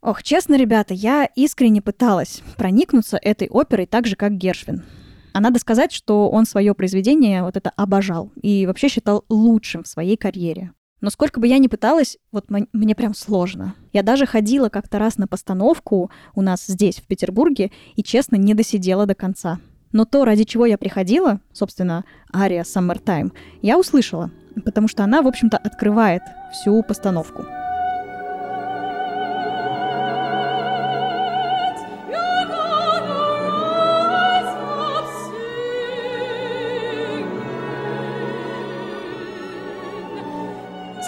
Ох, 0.00 0.22
честно, 0.22 0.54
ребята, 0.54 0.94
я 0.94 1.24
искренне 1.34 1.82
пыталась 1.82 2.44
проникнуться 2.56 3.18
этой 3.20 3.48
оперой 3.48 3.86
так 3.86 4.06
же, 4.06 4.14
как 4.14 4.36
Гершвин. 4.36 4.84
А 5.32 5.40
надо 5.40 5.58
сказать, 5.58 5.90
что 5.90 6.30
он 6.30 6.46
свое 6.46 6.72
произведение 6.72 7.42
вот 7.42 7.56
это 7.56 7.70
обожал 7.70 8.30
и 8.40 8.64
вообще 8.64 8.86
считал 8.86 9.24
лучшим 9.28 9.82
в 9.82 9.88
своей 9.88 10.16
карьере. 10.16 10.70
Но 11.06 11.10
сколько 11.10 11.38
бы 11.38 11.46
я 11.46 11.58
ни 11.58 11.68
пыталась, 11.68 12.18
вот 12.32 12.46
мне 12.50 12.94
прям 12.96 13.14
сложно. 13.14 13.76
Я 13.92 14.02
даже 14.02 14.26
ходила 14.26 14.70
как-то 14.70 14.98
раз 14.98 15.18
на 15.18 15.28
постановку 15.28 16.10
у 16.34 16.42
нас 16.42 16.64
здесь, 16.66 16.96
в 16.96 17.06
Петербурге, 17.06 17.70
и, 17.94 18.02
честно, 18.02 18.34
не 18.34 18.54
досидела 18.54 19.06
до 19.06 19.14
конца. 19.14 19.60
Но 19.92 20.04
то, 20.04 20.24
ради 20.24 20.42
чего 20.42 20.66
я 20.66 20.76
приходила, 20.76 21.40
собственно, 21.52 22.04
ария 22.34 22.64
Summertime, 22.64 23.30
я 23.62 23.78
услышала, 23.78 24.32
потому 24.64 24.88
что 24.88 25.04
она, 25.04 25.22
в 25.22 25.28
общем-то, 25.28 25.56
открывает 25.56 26.22
всю 26.52 26.82
постановку. 26.82 27.44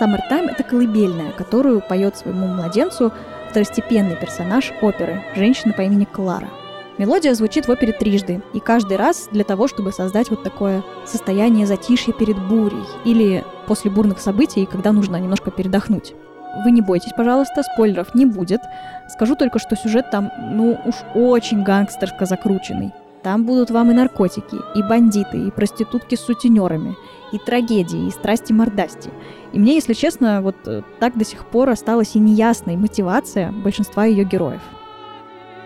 Summertime— 0.01 0.51
это 0.51 0.63
колыбельная, 0.63 1.33
которую 1.33 1.81
поет 1.81 2.17
своему 2.17 2.47
младенцу 2.47 3.13
второстепенный 3.51 4.17
персонаж 4.17 4.73
оперы, 4.81 5.25
женщина 5.35 5.73
по 5.73 5.83
имени 5.83 6.05
Клара— 6.05 6.49
Мелодия 6.99 7.33
звучит 7.35 7.69
в 7.69 7.71
опере 7.71 7.93
трижды, 7.93 8.43
и 8.53 8.59
каждый 8.59 8.97
раз 8.97 9.29
для 9.31 9.45
того, 9.45 9.69
чтобы 9.69 9.93
создать 9.93 10.31
вот 10.31 10.43
такое 10.43 10.83
состояние 11.07 11.65
затишья 11.65 12.13
перед 12.13 12.37
бурей 12.37 12.83
или 13.05 13.45
после 13.69 13.89
бурных 13.89 14.19
событий, 14.19 14.67
когда 14.67 14.91
нужно 14.91 15.15
немножко 15.17 15.53
передохнуть. 15.53 16.15
Вы 16.65 16.73
не 16.73 16.81
бойтесь, 16.81 17.13
пожалуйста, 17.17 17.63
спойлеров 17.63 18.17
не 18.17 18.27
будет. 18.27 18.63
Скажу 19.09 19.37
только, 19.37 19.61
что 19.61 19.77
сюжет 19.77 20.11
там, 20.11 20.33
ну 20.39 20.77
уж 20.85 20.97
очень 21.15 21.63
гангстерско 21.63 22.27
закрученный. 22.27 22.93
Там 23.23 23.45
будут 23.45 23.71
вам 23.71 23.91
и 23.91 23.95
наркотики, 23.95 24.57
и 24.77 24.83
бандиты, 24.83 25.39
и 25.39 25.51
проститутки 25.51 26.15
с 26.15 26.21
сутенерами, 26.21 26.97
и 27.33 27.39
трагедии, 27.39 28.07
и 28.07 28.11
страсти-мордасти. 28.11 29.11
И 29.53 29.59
мне, 29.59 29.75
если 29.75 29.93
честно, 29.93 30.41
вот 30.41 30.57
э, 30.67 30.83
так 31.01 31.17
до 31.17 31.25
сих 31.25 31.45
пор 31.47 31.71
осталась 31.71 32.15
и 32.15 32.21
неясной 32.21 32.77
мотивация 32.77 33.51
большинства 33.51 34.05
ее 34.05 34.25
героев. 34.25 34.63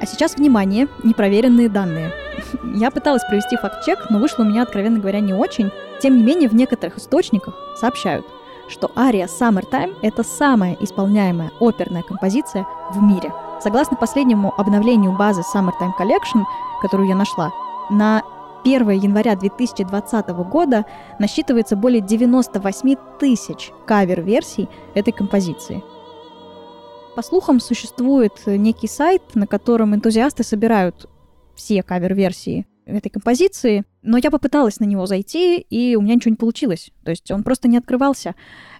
А 0.00 0.06
сейчас, 0.06 0.36
внимание, 0.36 0.88
непроверенные 1.04 1.68
данные. 1.68 2.10
Я 2.74 2.90
пыталась 2.90 3.22
провести 3.28 3.56
факт-чек, 3.56 4.10
но 4.10 4.18
вышло 4.18 4.42
у 4.42 4.46
меня, 4.46 4.62
откровенно 4.62 4.98
говоря, 4.98 5.20
не 5.20 5.34
очень. 5.34 5.70
Тем 6.00 6.16
не 6.16 6.22
менее, 6.24 6.48
в 6.48 6.54
некоторых 6.54 6.98
источниках 6.98 7.54
сообщают, 7.76 8.26
что 8.68 8.90
ария 8.96 9.26
Summertime— 9.26 9.94
это 10.02 10.24
самая 10.24 10.76
исполняемая 10.80 11.52
оперная 11.60 12.02
композиция 12.02 12.66
в 12.90 13.02
мире. 13.02 13.32
Согласно 13.60 13.96
последнему 13.96 14.52
обновлению 14.56 15.12
базы 15.12 15.42
Summertime 15.54 15.92
Collection, 16.00 16.42
которую 16.82 17.08
я 17.08 17.14
нашла, 17.14 17.52
на 17.90 18.22
1 18.64 18.90
января 18.90 19.36
2020 19.36 20.28
года 20.50 20.84
насчитывается 21.18 21.76
более 21.76 22.00
98 22.00 22.96
тысяч 23.18 23.72
кавер-версий 23.86 24.68
этой 24.94 25.12
композиции. 25.12 25.82
По 27.14 27.22
слухам, 27.22 27.60
существует 27.60 28.32
некий 28.46 28.88
сайт, 28.88 29.22
на 29.34 29.46
котором 29.46 29.94
энтузиасты 29.94 30.44
собирают 30.44 31.08
все 31.54 31.82
кавер-версии 31.82 32.66
этой 32.84 33.10
композиции, 33.10 33.84
но 34.02 34.18
я 34.18 34.30
попыталась 34.30 34.80
на 34.80 34.84
него 34.84 35.06
зайти, 35.06 35.58
и 35.58 35.94
у 35.94 36.00
меня 36.00 36.14
ничего 36.16 36.30
не 36.30 36.36
получилось. 36.36 36.90
То 37.04 37.10
есть 37.10 37.30
он 37.30 37.44
просто 37.44 37.68
не 37.68 37.78
открывался. 37.78 38.34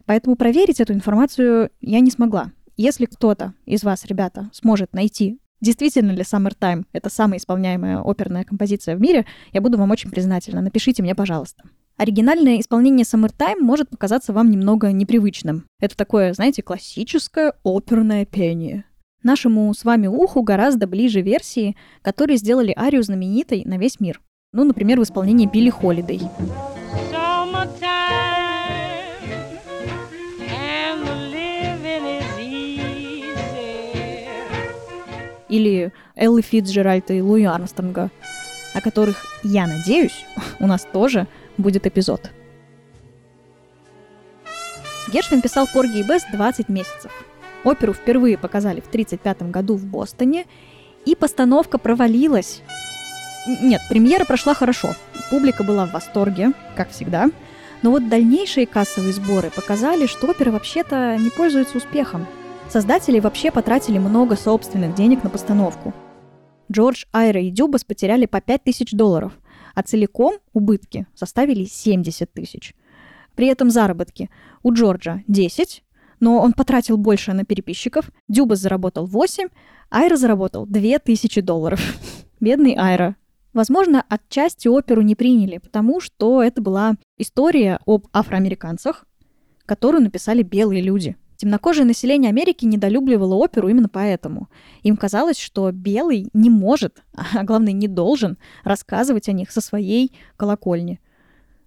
Поэтому 0.07 0.37
проверить 0.37 0.81
эту 0.81 0.93
информацию 0.93 1.71
я 1.81 2.01
не 2.01 2.11
смогла. 2.11 2.51
Если 2.77 3.05
кто-то 3.05 3.53
из 3.67 3.85
вас, 3.85 4.07
ребята, 4.07 4.51
сможет 4.53 4.93
найти, 4.95 5.39
действительно 5.63 6.11
ли 6.11 6.23
Summertime— 6.23 6.85
это 6.93 7.09
самая 7.09 7.39
исполняемая 7.39 8.03
оперная 8.05 8.45
композиция 8.45 8.97
в 8.97 9.01
мире, 9.01 9.25
я 9.53 9.63
буду 9.63 9.79
вам 9.79 9.91
очень 9.91 10.11
признательна. 10.11 10.61
Напишите 10.61 11.03
мне, 11.03 11.15
пожалуйста. 11.15 11.65
Оригинальное 11.97 12.61
исполнение 12.61 13.05
Summertime 13.05 13.61
может 13.61 13.89
показаться 13.89 14.33
вам 14.33 14.51
немного 14.51 14.93
непривычным. 14.93 15.65
Это 15.81 15.97
такое, 15.97 16.35
знаете, 16.35 16.63
классическое 16.63 17.55
оперное 17.63 18.27
пение. 18.27 18.85
Нашему 19.23 19.73
с 19.73 19.85
вами 19.85 20.09
уху 20.09 20.43
гораздо 20.43 20.87
ближе 20.87 21.21
версии, 21.21 21.77
которые 22.03 22.39
сделали 22.39 22.75
арию 22.77 23.03
знаменитой 23.03 23.63
на 23.65 23.79
весь 23.79 24.01
мир. 24.01 24.21
Ну, 24.53 24.65
например, 24.65 24.99
в 24.99 25.05
исполнении 25.05 25.47
Билли 25.47 25.71
Холидей. 25.71 26.21
Или 35.53 35.93
Эллы 36.17 36.41
Фитджеральд 36.41 37.11
и 37.11 37.21
Луи 37.21 37.45
Армстронга, 37.45 38.11
о 38.73 38.81
которых, 38.81 39.23
я 39.43 39.67
надеюсь, 39.67 40.25
у 40.61 40.67
нас 40.67 40.87
тоже 40.91 41.27
будет 41.59 41.87
эпизод. 41.87 42.31
Гершвин 45.13 45.43
писал 45.43 45.69
Порги 45.71 45.99
и 45.99 46.03
Бесс 46.05 46.23
20 46.33 46.71
месяцев. 46.71 47.13
Оперу 47.65 47.93
впервые 47.93 48.39
показали 48.39 48.81
в 48.81 48.89
1935 48.89 49.51
году 49.51 49.77
в 49.77 49.85
Бостоне, 49.85 50.47
и 51.05 51.15
постановка 51.15 51.77
провалилась. 51.77 52.63
Нет, 53.47 53.83
премьера 53.91 54.25
прошла 54.25 54.55
хорошо. 54.55 54.95
Публика 55.29 55.65
была 55.65 55.85
в 55.85 55.93
восторге, 55.93 56.53
как 56.77 56.93
всегда. 56.93 57.31
Но 57.83 57.91
вот 57.91 58.09
дальнейшие 58.09 58.67
кассовые 58.67 59.13
сборы 59.13 59.51
показали, 59.51 60.07
что 60.07 60.29
опера 60.29 60.51
вообще-то 60.51 61.19
не 61.19 61.29
пользуется 61.29 61.77
успехом. 61.77 62.27
Создатели 62.73 63.21
вообще 63.21 63.51
потратили 63.51 63.99
много 63.99 64.35
собственных 64.35 64.95
денег 64.95 65.23
на 65.23 65.29
постановку. 65.29 65.93
Джордж, 66.73 67.05
Айра 67.13 67.39
и 67.39 67.51
Дюбас 67.51 67.85
потеряли 67.85 68.25
по 68.25 68.41
5000 68.41 68.93
долларов, 68.93 69.39
а 69.75 69.83
целиком 69.83 70.39
убытки 70.55 71.07
составили 71.15 71.67
70 71.67 72.33
тысяч. 72.33 72.75
При 73.35 73.49
этом 73.49 73.69
заработки 73.69 74.31
у 74.63 74.73
Джорджа 74.73 75.23
10, 75.29 75.85
но 76.21 76.41
он 76.41 76.55
потратил 76.55 76.97
больше 76.97 77.35
на 77.35 77.45
переписчиков, 77.45 78.11
Дюбас 78.27 78.61
заработал 78.61 79.05
8, 79.05 79.49
Айра 79.91 80.17
заработал 80.17 80.65
2000 80.65 81.43
долларов. 81.43 81.79
Бедный 82.41 82.73
Айра. 82.73 83.17
Возможно, 83.53 84.03
отчасти 84.09 84.69
оперу 84.69 85.03
не 85.03 85.15
приняли, 85.15 85.59
потому 85.59 86.01
что 86.01 86.43
это 86.43 86.63
была 86.63 86.95
история 87.19 87.81
об 87.85 88.07
афроамериканцах, 88.15 89.05
которую 89.67 90.03
написали 90.03 90.43
белые 90.43 90.81
люди. 90.81 91.19
Темнокожее 91.43 91.85
население 91.85 92.29
Америки 92.29 92.65
недолюбливало 92.65 93.35
оперу 93.35 93.69
именно 93.69 93.89
поэтому. 93.89 94.49
Им 94.85 94.97
казалось, 94.97 95.41
что 95.41 95.73
белый 95.73 96.29
не 96.33 96.51
может, 96.51 97.03
а 97.35 97.43
главное 97.43 97.73
не 97.73 97.89
должен, 97.89 98.39
рассказывать 98.63 99.29
о 99.29 99.33
них 99.33 99.51
со 99.51 99.61
своей 99.61 100.13
колокольни. 100.37 101.01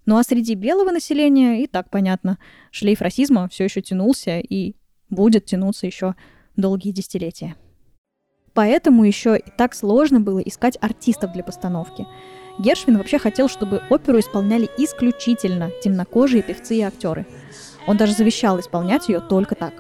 Ну 0.06 0.16
а 0.16 0.24
среди 0.24 0.56
белого 0.56 0.92
населения 0.92 1.62
и 1.62 1.68
так 1.68 1.90
понятно, 1.90 2.38
шлейф 2.72 3.02
расизма 3.02 3.50
все 3.50 3.66
еще 3.66 3.82
тянулся 3.82 4.40
и 4.40 4.76
будет 5.10 5.44
тянуться 5.44 5.88
еще 5.88 6.16
долгие 6.56 6.92
десятилетия. 6.92 7.58
Поэтому 8.54 9.04
еще 9.04 9.38
и 9.38 9.52
так 9.58 9.76
сложно 9.76 10.22
было 10.22 10.40
искать 10.40 10.78
артистов 10.80 11.34
для 11.34 11.44
постановки. 11.44 12.08
Гершвин 12.60 12.98
вообще 12.98 13.20
хотел, 13.20 13.50
чтобы 13.50 13.82
оперу 13.90 14.20
исполняли 14.20 14.70
исключительно 14.78 15.70
темнокожие 15.84 16.44
певцы 16.44 16.78
и 16.78 16.82
актеры– 16.82 17.26
он 17.88 17.98
даже 17.98 18.14
завещал 18.14 18.60
исполнять 18.60 19.10
ее 19.10 19.20
только 19.20 19.56
так. 19.56 19.74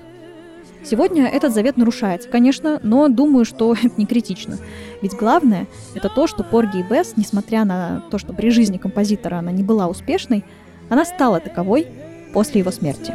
Сегодня 0.83 1.25
этот 1.25 1.53
завет 1.53 1.77
нарушается, 1.77 2.29
конечно, 2.29 2.79
но 2.83 3.07
думаю, 3.07 3.43
что 3.43 3.73
это 3.83 3.91
не 3.97 4.05
критично. 4.05 4.57
Ведь 5.01 5.15
главное— 5.15 5.67
это 5.95 6.09
то, 6.09 6.27
что 6.27 6.43
Порги 6.43 6.79
и 6.79 6.83
Бесс, 6.83 7.13
несмотря 7.17 7.65
на 7.65 8.03
то, 8.11 8.17
что 8.17 8.33
при 8.33 8.49
жизни 8.49 8.77
композитора 8.77 9.37
она 9.37 9.51
не 9.51 9.63
была 9.63 9.87
успешной, 9.87 10.43
она 10.89 11.03
стала 11.05 11.39
таковой 11.39 11.87
после 12.33 12.59
его 12.59 12.71
смерти. 12.71 13.13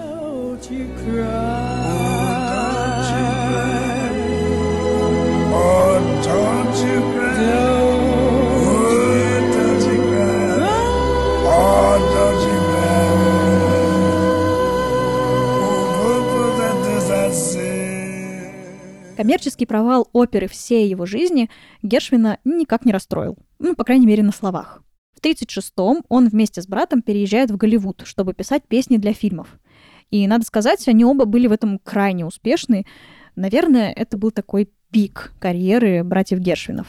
Oh, 5.53 5.99
don't 6.23 6.77
you 6.81 7.01
cry. 7.15 7.90
Коммерческий 19.21 19.67
провал 19.67 20.09
оперы 20.15 20.49
всей 20.49 20.89
его 20.89 21.05
жизни 21.05 21.51
Гершвина 21.83 22.39
никак 22.45 22.87
не 22.87 22.93
расстроил. 22.93 23.37
Ну, 23.59 23.75
по 23.75 23.85
крайней 23.85 24.07
мере, 24.07 24.23
на 24.23 24.33
словах. 24.33 24.83
В 25.15 25.23
1936-м 25.23 26.05
он 26.09 26.29
вместе 26.31 26.63
с 26.63 26.67
братом 26.67 27.03
переезжает 27.03 27.51
в 27.51 27.59
Голливуд, 27.59 28.01
чтобы 28.07 28.33
писать 28.33 28.63
песни 28.67 28.97
для 28.97 29.13
фильмов. 29.13 29.59
И, 30.11 30.27
надо 30.27 30.47
сказать, 30.47 30.89
они 30.89 31.05
оба 31.05 31.27
были 31.27 31.49
в 31.49 31.53
этом 31.53 31.79
крайне 31.79 32.25
успешны. 32.25 32.87
Наверное, 33.37 33.93
это 33.93 34.17
был 34.17 34.31
такой 34.31 34.71
пик 34.91 35.35
карьеры 35.39 36.03
братьев 36.03 36.39
Гершвинов. 36.39 36.87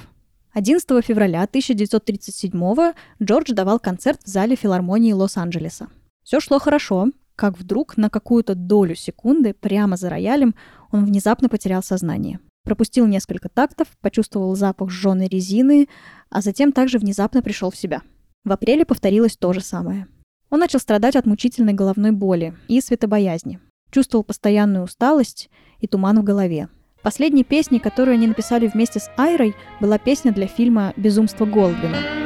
11 0.54 1.06
февраля 1.06 1.44
1937 1.44 2.94
Джордж 3.22 3.52
давал 3.52 3.78
концерт 3.78 4.22
в 4.24 4.30
зале 4.30 4.56
филармонии 4.56 5.12
Лос-Анджелеса. 5.12 5.90
Все 6.24 6.40
шло 6.40 6.60
хорошо, 6.60 7.10
как 7.36 7.58
вдруг 7.58 7.98
на 7.98 8.10
какую-то 8.10 8.56
долю 8.56 8.96
секунды 8.96 9.54
прямо 9.54 9.98
за 9.98 10.10
роялем 10.10 10.56
он 10.92 11.06
внезапно 11.06 11.50
потерял 11.50 11.84
сознание. 11.84 12.40
Пропустил 12.64 13.08
несколько 13.08 13.50
тактов, 13.50 13.88
почувствовал 14.02 14.56
запах 14.56 14.90
сжженной 14.90 15.28
резины, 15.28 15.88
а 16.30 16.42
затем 16.42 16.72
также 16.72 17.00
внезапно 17.00 17.42
пришел 17.42 17.72
в 17.72 17.78
себя. 17.78 18.02
В 18.44 18.52
апреле 18.52 18.86
повторилось 18.86 19.38
то 19.38 19.54
же 19.54 19.62
самое. 19.62 20.08
Он 20.50 20.60
начал 20.60 20.80
страдать 20.80 21.16
от 21.16 21.26
мучительной 21.26 21.74
головной 21.74 22.12
боли 22.12 22.56
и 22.68 22.82
светобоязни. 22.82 23.60
Чувствовал 23.90 24.24
постоянную 24.24 24.84
усталость 24.84 25.50
и 25.80 25.88
туман 25.88 26.20
в 26.20 26.24
голове. 26.24 26.70
Последней 27.02 27.44
песней, 27.44 27.80
которую 27.80 28.14
они 28.14 28.28
написали 28.28 28.68
вместе 28.68 29.00
с 29.00 29.10
Айрой, 29.18 29.56
была 29.80 29.98
песня 29.98 30.32
для 30.32 30.48
фильма 30.48 30.94
«Безумство 30.98 31.46
Голдвина». 31.46 32.21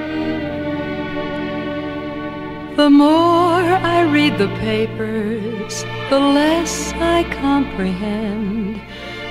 The 2.78 2.90
more 2.90 3.64
I 3.64 4.04
read 4.04 4.38
the 4.38 4.50
papers, 4.60 5.86
the 6.10 6.20
less 6.20 6.92
I 7.00 7.24
comprehend 7.42 8.82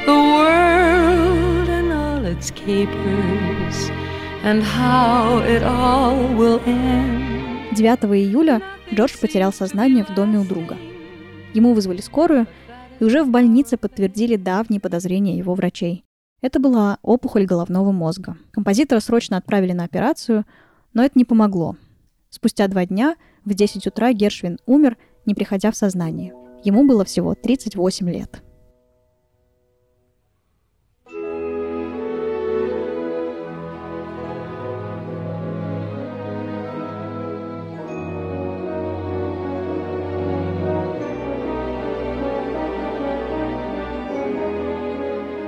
the 0.06 0.14
world 0.14 1.68
and 1.68 1.92
all 1.92 2.24
its 2.24 2.50
capers 2.50 3.90
and 4.42 4.62
how 4.62 5.42
it 5.46 5.62
all 5.62 6.16
will 6.34 6.58
end. 6.64 7.76
9 7.76 8.04
июля 8.16 8.62
Джордж 8.90 9.20
потерял 9.20 9.52
сознание 9.52 10.06
в 10.06 10.14
доме 10.14 10.38
у 10.38 10.44
друга. 10.44 10.78
Ему 11.52 11.74
вызвали 11.74 12.00
скорую, 12.00 12.46
и 12.98 13.04
уже 13.04 13.22
в 13.22 13.28
больнице 13.28 13.76
подтвердили 13.76 14.36
давние 14.36 14.80
подозрения 14.80 15.36
его 15.36 15.52
врачей. 15.52 16.02
Это 16.40 16.60
была 16.60 16.96
опухоль 17.02 17.44
головного 17.44 17.92
мозга. 17.92 18.38
Композитора 18.52 19.00
срочно 19.00 19.36
отправили 19.36 19.72
на 19.72 19.84
операцию, 19.84 20.46
но 20.94 21.04
это 21.04 21.18
не 21.18 21.26
помогло. 21.26 21.76
Спустя 22.30 22.68
два 22.68 22.86
дня– 22.86 23.16
в 23.44 23.54
10 23.54 23.86
утра 23.86 24.12
Гершвин 24.12 24.58
умер, 24.66 24.96
не 25.26 25.34
приходя 25.34 25.70
в 25.70 25.76
сознание. 25.76 26.32
Ему 26.62 26.86
было 26.86 27.04
всего 27.04 27.34
38 27.34 28.10
лет. 28.10 28.42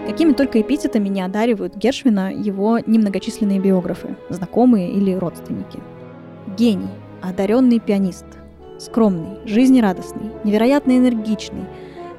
Какими 0.07 0.33
только 0.33 0.63
эпитетами 0.63 1.09
не 1.09 1.21
одаривают 1.21 1.77
Гершвина 1.77 2.33
его 2.33 2.79
немногочисленные 2.79 3.59
биографы, 3.59 4.17
знакомые 4.31 4.91
или 4.91 5.13
родственники. 5.13 5.79
Гений, 6.57 6.89
одаренный 7.29 7.81
пианист. 7.81 8.27
Скромный, 8.79 9.39
жизнерадостный, 9.47 10.31
невероятно 10.45 10.99
энергичный, 10.99 11.65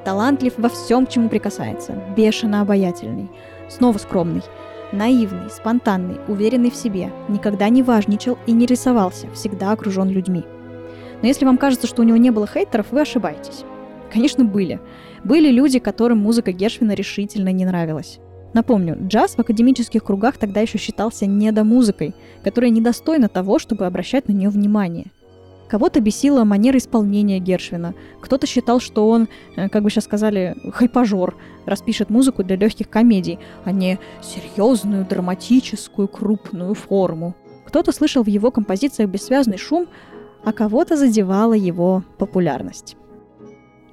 талантлив 0.04 0.54
во 0.58 0.70
всем, 0.70 1.06
к 1.06 1.10
чему 1.10 1.30
прикасается, 1.30 1.94
бешено 2.16 2.62
обаятельный, 2.62 3.30
снова 3.70 3.98
скромный, 4.00 4.42
Наивный, 4.94 5.50
спонтанный, 5.50 6.18
уверенный 6.30 6.72
в 6.72 6.76
себе, 6.76 7.12
никогда 7.28 7.68
не 7.68 7.84
важничал 7.84 8.38
и 8.48 8.54
не 8.54 8.66
рисовался, 8.66 9.30
всегда 9.32 9.74
окружен 9.74 10.10
людьми. 10.10 10.46
Но 11.22 11.28
если 11.28 11.44
вам 11.44 11.58
кажется, 11.58 11.88
что 11.88 12.02
у 12.02 12.06
него 12.06 12.18
не 12.18 12.32
было 12.32 12.48
хейтеров, 12.48 12.88
вы 12.92 13.02
ошибаетесь. 13.02 13.66
Конечно, 14.14 14.46
были. 14.46 14.80
Были 15.26 15.50
люди, 15.52 15.80
которым 15.80 16.20
музыка 16.20 16.54
Гершвина 16.54 16.94
решительно 16.94 17.52
не 17.52 17.66
нравилась. 17.66 18.20
Напомню, 18.54 18.98
джаз 19.08 19.36
в 19.36 19.40
академических 19.40 20.04
кругах 20.04 20.38
тогда 20.38 20.62
еще 20.62 20.78
считался 20.78 21.26
недомузыкой, 21.26 22.16
которая 22.44 22.72
недостойна 22.72 23.30
того, 23.30 23.60
чтобы 23.60 23.86
обращать 23.86 24.28
на 24.28 24.34
нее 24.34 24.50
внимание. 24.50 25.08
Кого-то 25.68 26.00
бесила 26.00 26.46
манера 26.46 26.78
исполнения 26.78 27.40
Гершвина, 27.40 27.94
кто-то 28.22 28.48
считал, 28.48 28.80
что 28.80 29.10
он, 29.10 29.28
э, 29.58 29.68
как 29.68 29.84
бы 29.84 29.90
сейчас 29.90 30.06
сказали, 30.06 30.56
хайпажор, 30.72 31.36
распишет 31.66 32.10
музыку 32.10 32.44
для 32.44 32.56
легких 32.56 32.90
комедий, 32.90 33.38
а 33.66 33.74
не 33.74 34.00
серьезную, 34.22 35.06
драматическую, 35.06 36.08
крупную 36.08 36.74
форму. 36.74 37.36
Кто-то 37.66 37.92
слышал 37.92 38.24
в 38.24 38.28
его 38.28 38.50
композициях 38.50 39.10
бессвязный 39.10 39.58
шум, 39.58 39.88
а 40.46 40.54
кого-то 40.54 40.96
задевала 40.96 41.54
его 41.54 42.04
популярность. 42.18 42.96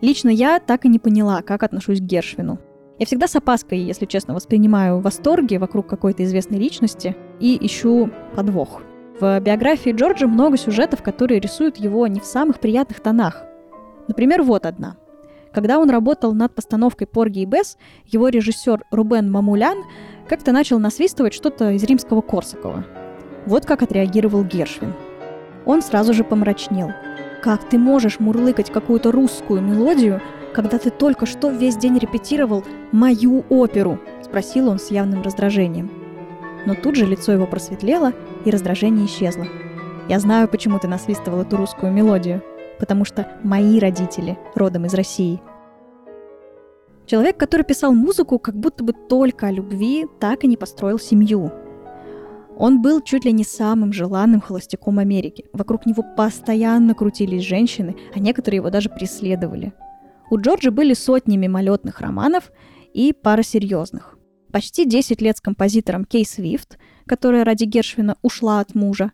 Лично 0.01 0.29
я 0.29 0.61
так 0.61 0.85
и 0.85 0.89
не 0.89 1.01
поняла, 1.01 1.43
как 1.43 1.65
отношусь 1.65 1.99
к 1.99 2.05
Гершвину. 2.05 2.61
Я 2.99 3.07
всегда 3.07 3.27
с 3.27 3.37
опаской, 3.37 3.79
если 3.79 4.07
честно, 4.07 4.35
воспринимаю 4.35 5.01
восторги 5.01 5.57
вокруг 5.57 5.87
какой-то 5.87 6.25
известной 6.25 6.59
личности 6.59 7.17
и 7.41 7.59
ищу 7.61 8.11
подвох– 8.35 8.83
в 9.21 9.39
биографии 9.39 9.91
Джорджа 9.91 10.27
много 10.27 10.57
сюжетов, 10.57 11.03
которые 11.03 11.39
рисуют 11.39 11.77
его 11.77 12.07
не 12.09 12.19
в 12.19 12.25
самых 12.25 12.59
приятных 12.59 12.99
тонах. 12.99 13.45
Например, 14.09 14.43
вот 14.43 14.67
одна. 14.67 14.97
Когда 15.53 15.79
он 15.79 15.89
работал 15.89 16.35
над 16.35 16.53
постановкой 16.53 17.07
«Порги 17.07 17.41
и 17.41 17.45
Бесс», 17.45 17.79
его 18.07 18.29
режиссер 18.29 18.83
Рубен 18.91 19.31
Мамулян 19.31 19.79
как-то 20.29 20.51
начал 20.51 20.81
насвистывать 20.81 21.33
что-то 21.33 21.71
из 21.71 21.85
римского 21.85 22.23
Корсакова. 22.23 22.85
Вот 23.47 23.67
как 23.67 23.83
отреагировал 23.83 24.43
Гершвин. 24.43 24.95
Он 25.65 25.81
сразу 25.81 26.13
же 26.13 26.25
помрачнел. 26.25 26.91
«Как 27.41 27.69
ты 27.69 27.79
можешь 27.79 28.19
мурлыкать 28.19 28.73
какую-то 28.73 29.13
русскую 29.13 29.61
мелодию, 29.61 30.21
когда 30.55 30.79
ты 30.79 30.91
только 30.91 31.27
что 31.27 31.51
весь 31.51 31.77
день 31.77 31.99
репетировал 31.99 32.65
мою 32.93 33.45
оперу?»– 33.49 33.99
спросил 34.23 34.69
он 34.69 34.79
с 34.79 34.91
явным 34.91 35.23
раздражением. 35.23 35.91
Но 36.67 36.75
тут 36.75 36.97
же 36.97 37.05
лицо 37.05 37.33
его 37.33 37.47
просветлело, 37.47 38.13
и 38.45 38.51
раздражение 38.51 39.07
исчезло. 39.07 39.47
Я 40.09 40.19
знаю, 40.19 40.49
почему 40.49 40.79
ты 40.79 40.87
насвистывал 40.87 41.43
эту 41.43 41.57
русскую 41.57 41.93
мелодию. 41.93 42.43
Потому 42.79 43.05
что 43.05 43.29
мои 43.43 43.79
родители 43.79 44.37
родом 44.55 44.85
из 44.85 44.95
России. 44.95 45.41
Человек, 47.07 47.37
который 47.37 47.63
писал 47.63 47.93
музыку, 47.93 48.39
как 48.39 48.57
будто 48.57 48.83
бы 48.83 48.93
только 48.93 49.47
о 49.47 49.53
любви, 49.53 50.07
так 50.19 50.45
и 50.45 50.49
не 50.49 50.57
построил 50.57 50.99
семью. 50.99 51.53
Он 52.57 52.83
был 52.83 53.01
чуть 53.01 53.25
ли 53.25 53.33
не 53.33 53.45
самым 53.45 53.93
желанным 53.93 54.41
холостяком 54.41 54.99
Америки. 54.99 55.45
Вокруг 55.53 55.87
него 55.87 56.05
постоянно 56.17 56.95
крутились 56.95 57.43
женщины, 57.43 57.97
а 58.15 58.19
некоторые 58.19 58.57
его 58.57 58.71
даже 58.71 58.91
преследовали. 58.91 59.73
У 60.31 60.39
Джорджа 60.39 60.71
были 60.71 60.95
сотни 60.95 61.37
мимолетных 61.37 62.01
романов 62.01 62.51
и 62.93 63.13
пара 63.13 63.43
серьезных. 63.43 64.19
Почти 64.53 64.85
10 64.85 65.21
лет 65.21 65.37
с 65.37 65.41
композитором 65.41 66.05
Кей 66.05 66.25
Свифт, 66.25 66.79
которая 67.07 67.45
ради 67.45 67.65
Гершвина 67.65 68.17
ушла 68.23 68.61
от 68.61 68.75
мужа, 68.75 69.13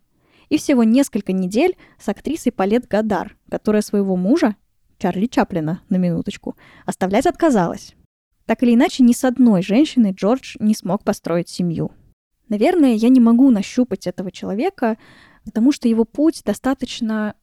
и 0.48 0.58
всего 0.58 0.84
несколько 0.84 1.32
недель 1.32 1.76
с 1.98 2.08
актрисой 2.08 2.52
Палет 2.52 2.86
Гадар, 2.86 3.36
которая 3.50 3.82
своего 3.82 4.16
мужа, 4.16 4.56
Чарли 4.98 5.26
Чаплина, 5.26 5.80
на 5.88 5.96
минуточку, 5.96 6.56
оставлять 6.84 7.26
отказалась. 7.26 7.94
Так 8.46 8.62
или 8.62 8.74
иначе, 8.74 9.02
ни 9.02 9.12
с 9.12 9.24
одной 9.24 9.62
женщиной 9.62 10.12
Джордж 10.12 10.56
не 10.58 10.74
смог 10.74 11.04
построить 11.04 11.48
семью. 11.48 11.92
Наверное, 12.48 12.94
я 12.94 13.08
не 13.08 13.20
могу 13.20 13.48
нащупать 13.50 14.06
этого 14.06 14.32
человека, 14.32 14.98
потому 15.44 15.72
что 15.72 15.88
его 15.88 16.04
путь 16.04 16.42
достаточно, 16.44 17.34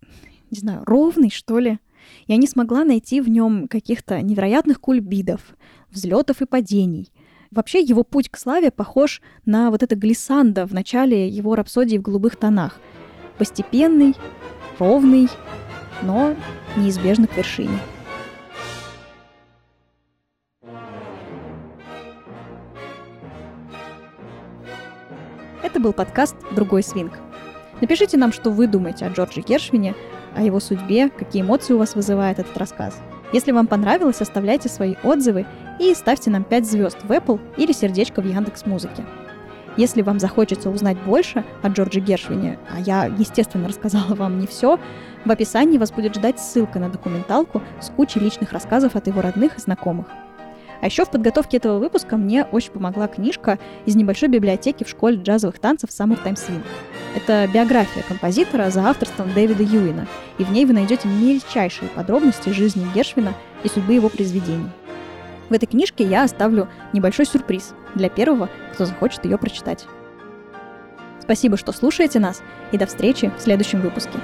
не 0.51 0.59
знаю, 0.59 0.83
ровный, 0.85 1.29
что 1.29 1.59
ли. 1.59 1.79
Я 2.27 2.37
не 2.37 2.47
смогла 2.47 2.83
найти 2.83 3.21
в 3.21 3.29
нем 3.29 3.67
каких-то 3.67 4.21
невероятных 4.21 4.79
кульбидов, 4.79 5.41
взлетов 5.89 6.41
и 6.41 6.45
падений, 6.45 7.11
Вообще 7.51 7.79
его 7.79 8.03
путь 8.03 8.29
к 8.29 8.37
славе 8.37 8.71
похож 8.71 9.21
на 9.45 9.71
вот 9.71 9.81
это 9.81 9.95
глиссандо 9.95 10.65
в 10.65 10.73
начале 10.73 11.29
его 11.29 11.55
рапсодии 11.55 11.97
в 11.97 12.01
голубых 12.01 12.35
тонах. 12.35 12.79
Постепенный, 13.37 14.15
ровный, 14.79 15.29
но 16.01 16.35
неизбежно 16.75 17.27
к 17.27 17.37
вершине. 17.37 17.79
Это 25.63 25.79
был 25.79 25.93
подкаст 25.93 26.35
«Другой 26.53 26.83
свинг». 26.83 27.13
Напишите 27.79 28.17
нам, 28.17 28.33
что 28.33 28.51
вы 28.51 28.67
думаете 28.67 29.05
о 29.05 29.09
Джорджи 29.09 29.41
Гершвине, 29.41 29.95
о 30.37 30.41
его 30.41 30.59
судьбе, 30.59 31.09
какие 31.09 31.41
эмоции 31.41 31.73
у 31.73 31.77
вас 31.77 31.95
вызывает 31.95 32.39
этот 32.39 32.55
рассказ. 32.57 33.01
Если 33.33 33.51
вам 33.51 33.67
понравилось, 33.67 34.21
оставляйте 34.21 34.69
свои 34.69 34.95
отзывы 35.03 35.45
и 35.79 35.93
ставьте 35.93 36.29
нам 36.29 36.43
5 36.43 36.65
звезд 36.65 36.97
в 37.03 37.11
Apple 37.11 37.41
или 37.57 37.73
сердечко 37.73 38.21
в 38.21 38.25
Яндекс 38.25 38.65
Музыке. 38.65 39.03
Если 39.75 40.01
вам 40.01 40.19
захочется 40.19 40.69
узнать 40.69 40.97
больше 41.03 41.43
о 41.61 41.67
Джорджи 41.67 41.99
Гершвине, 41.99 42.57
а 42.73 42.79
я, 42.79 43.05
естественно, 43.05 43.67
рассказала 43.67 44.15
вам 44.15 44.39
не 44.39 44.47
все, 44.47 44.79
в 45.25 45.31
описании 45.31 45.77
вас 45.77 45.91
будет 45.91 46.15
ждать 46.15 46.39
ссылка 46.39 46.79
на 46.79 46.89
документалку 46.89 47.61
с 47.79 47.89
кучей 47.89 48.19
личных 48.19 48.53
рассказов 48.53 48.95
от 48.95 49.07
его 49.07 49.21
родных 49.21 49.57
и 49.57 49.61
знакомых. 49.61 50.07
А 50.81 50.85
еще 50.85 51.05
в 51.05 51.09
подготовке 51.09 51.57
этого 51.57 51.79
выпуска 51.79 52.17
мне 52.17 52.43
очень 52.43 52.71
помогла 52.71 53.07
книжка 53.07 53.59
из 53.85 53.95
небольшой 53.95 54.29
библиотеки 54.29 54.83
в 54.83 54.89
школе 54.89 55.17
джазовых 55.17 55.59
танцев 55.59 55.89
Summertime 55.89 56.35
Swing. 56.35 56.63
Это 57.15 57.49
биография 57.51 58.03
композитора 58.03 58.69
за 58.69 58.87
авторством 58.87 59.33
Дэвида 59.33 59.63
Юина, 59.63 60.07
и 60.37 60.43
в 60.43 60.51
ней 60.51 60.65
вы 60.65 60.73
найдете 60.73 61.07
мельчайшие 61.07 61.89
подробности 61.89 62.49
жизни 62.49 62.85
Гершвина 62.93 63.33
и 63.63 63.69
судьбы 63.69 63.93
его 63.93 64.09
произведений. 64.09 64.69
В 65.49 65.53
этой 65.53 65.65
книжке 65.65 66.03
я 66.03 66.23
оставлю 66.23 66.67
небольшой 66.93 67.25
сюрприз 67.25 67.73
для 67.95 68.09
первого, 68.09 68.49
кто 68.73 68.85
захочет 68.85 69.25
ее 69.25 69.37
прочитать. 69.37 69.87
Спасибо, 71.21 71.57
что 71.57 71.71
слушаете 71.71 72.19
нас, 72.19 72.41
и 72.71 72.77
до 72.77 72.85
встречи 72.85 73.31
в 73.37 73.41
следующем 73.41 73.81
выпуске. 73.81 74.19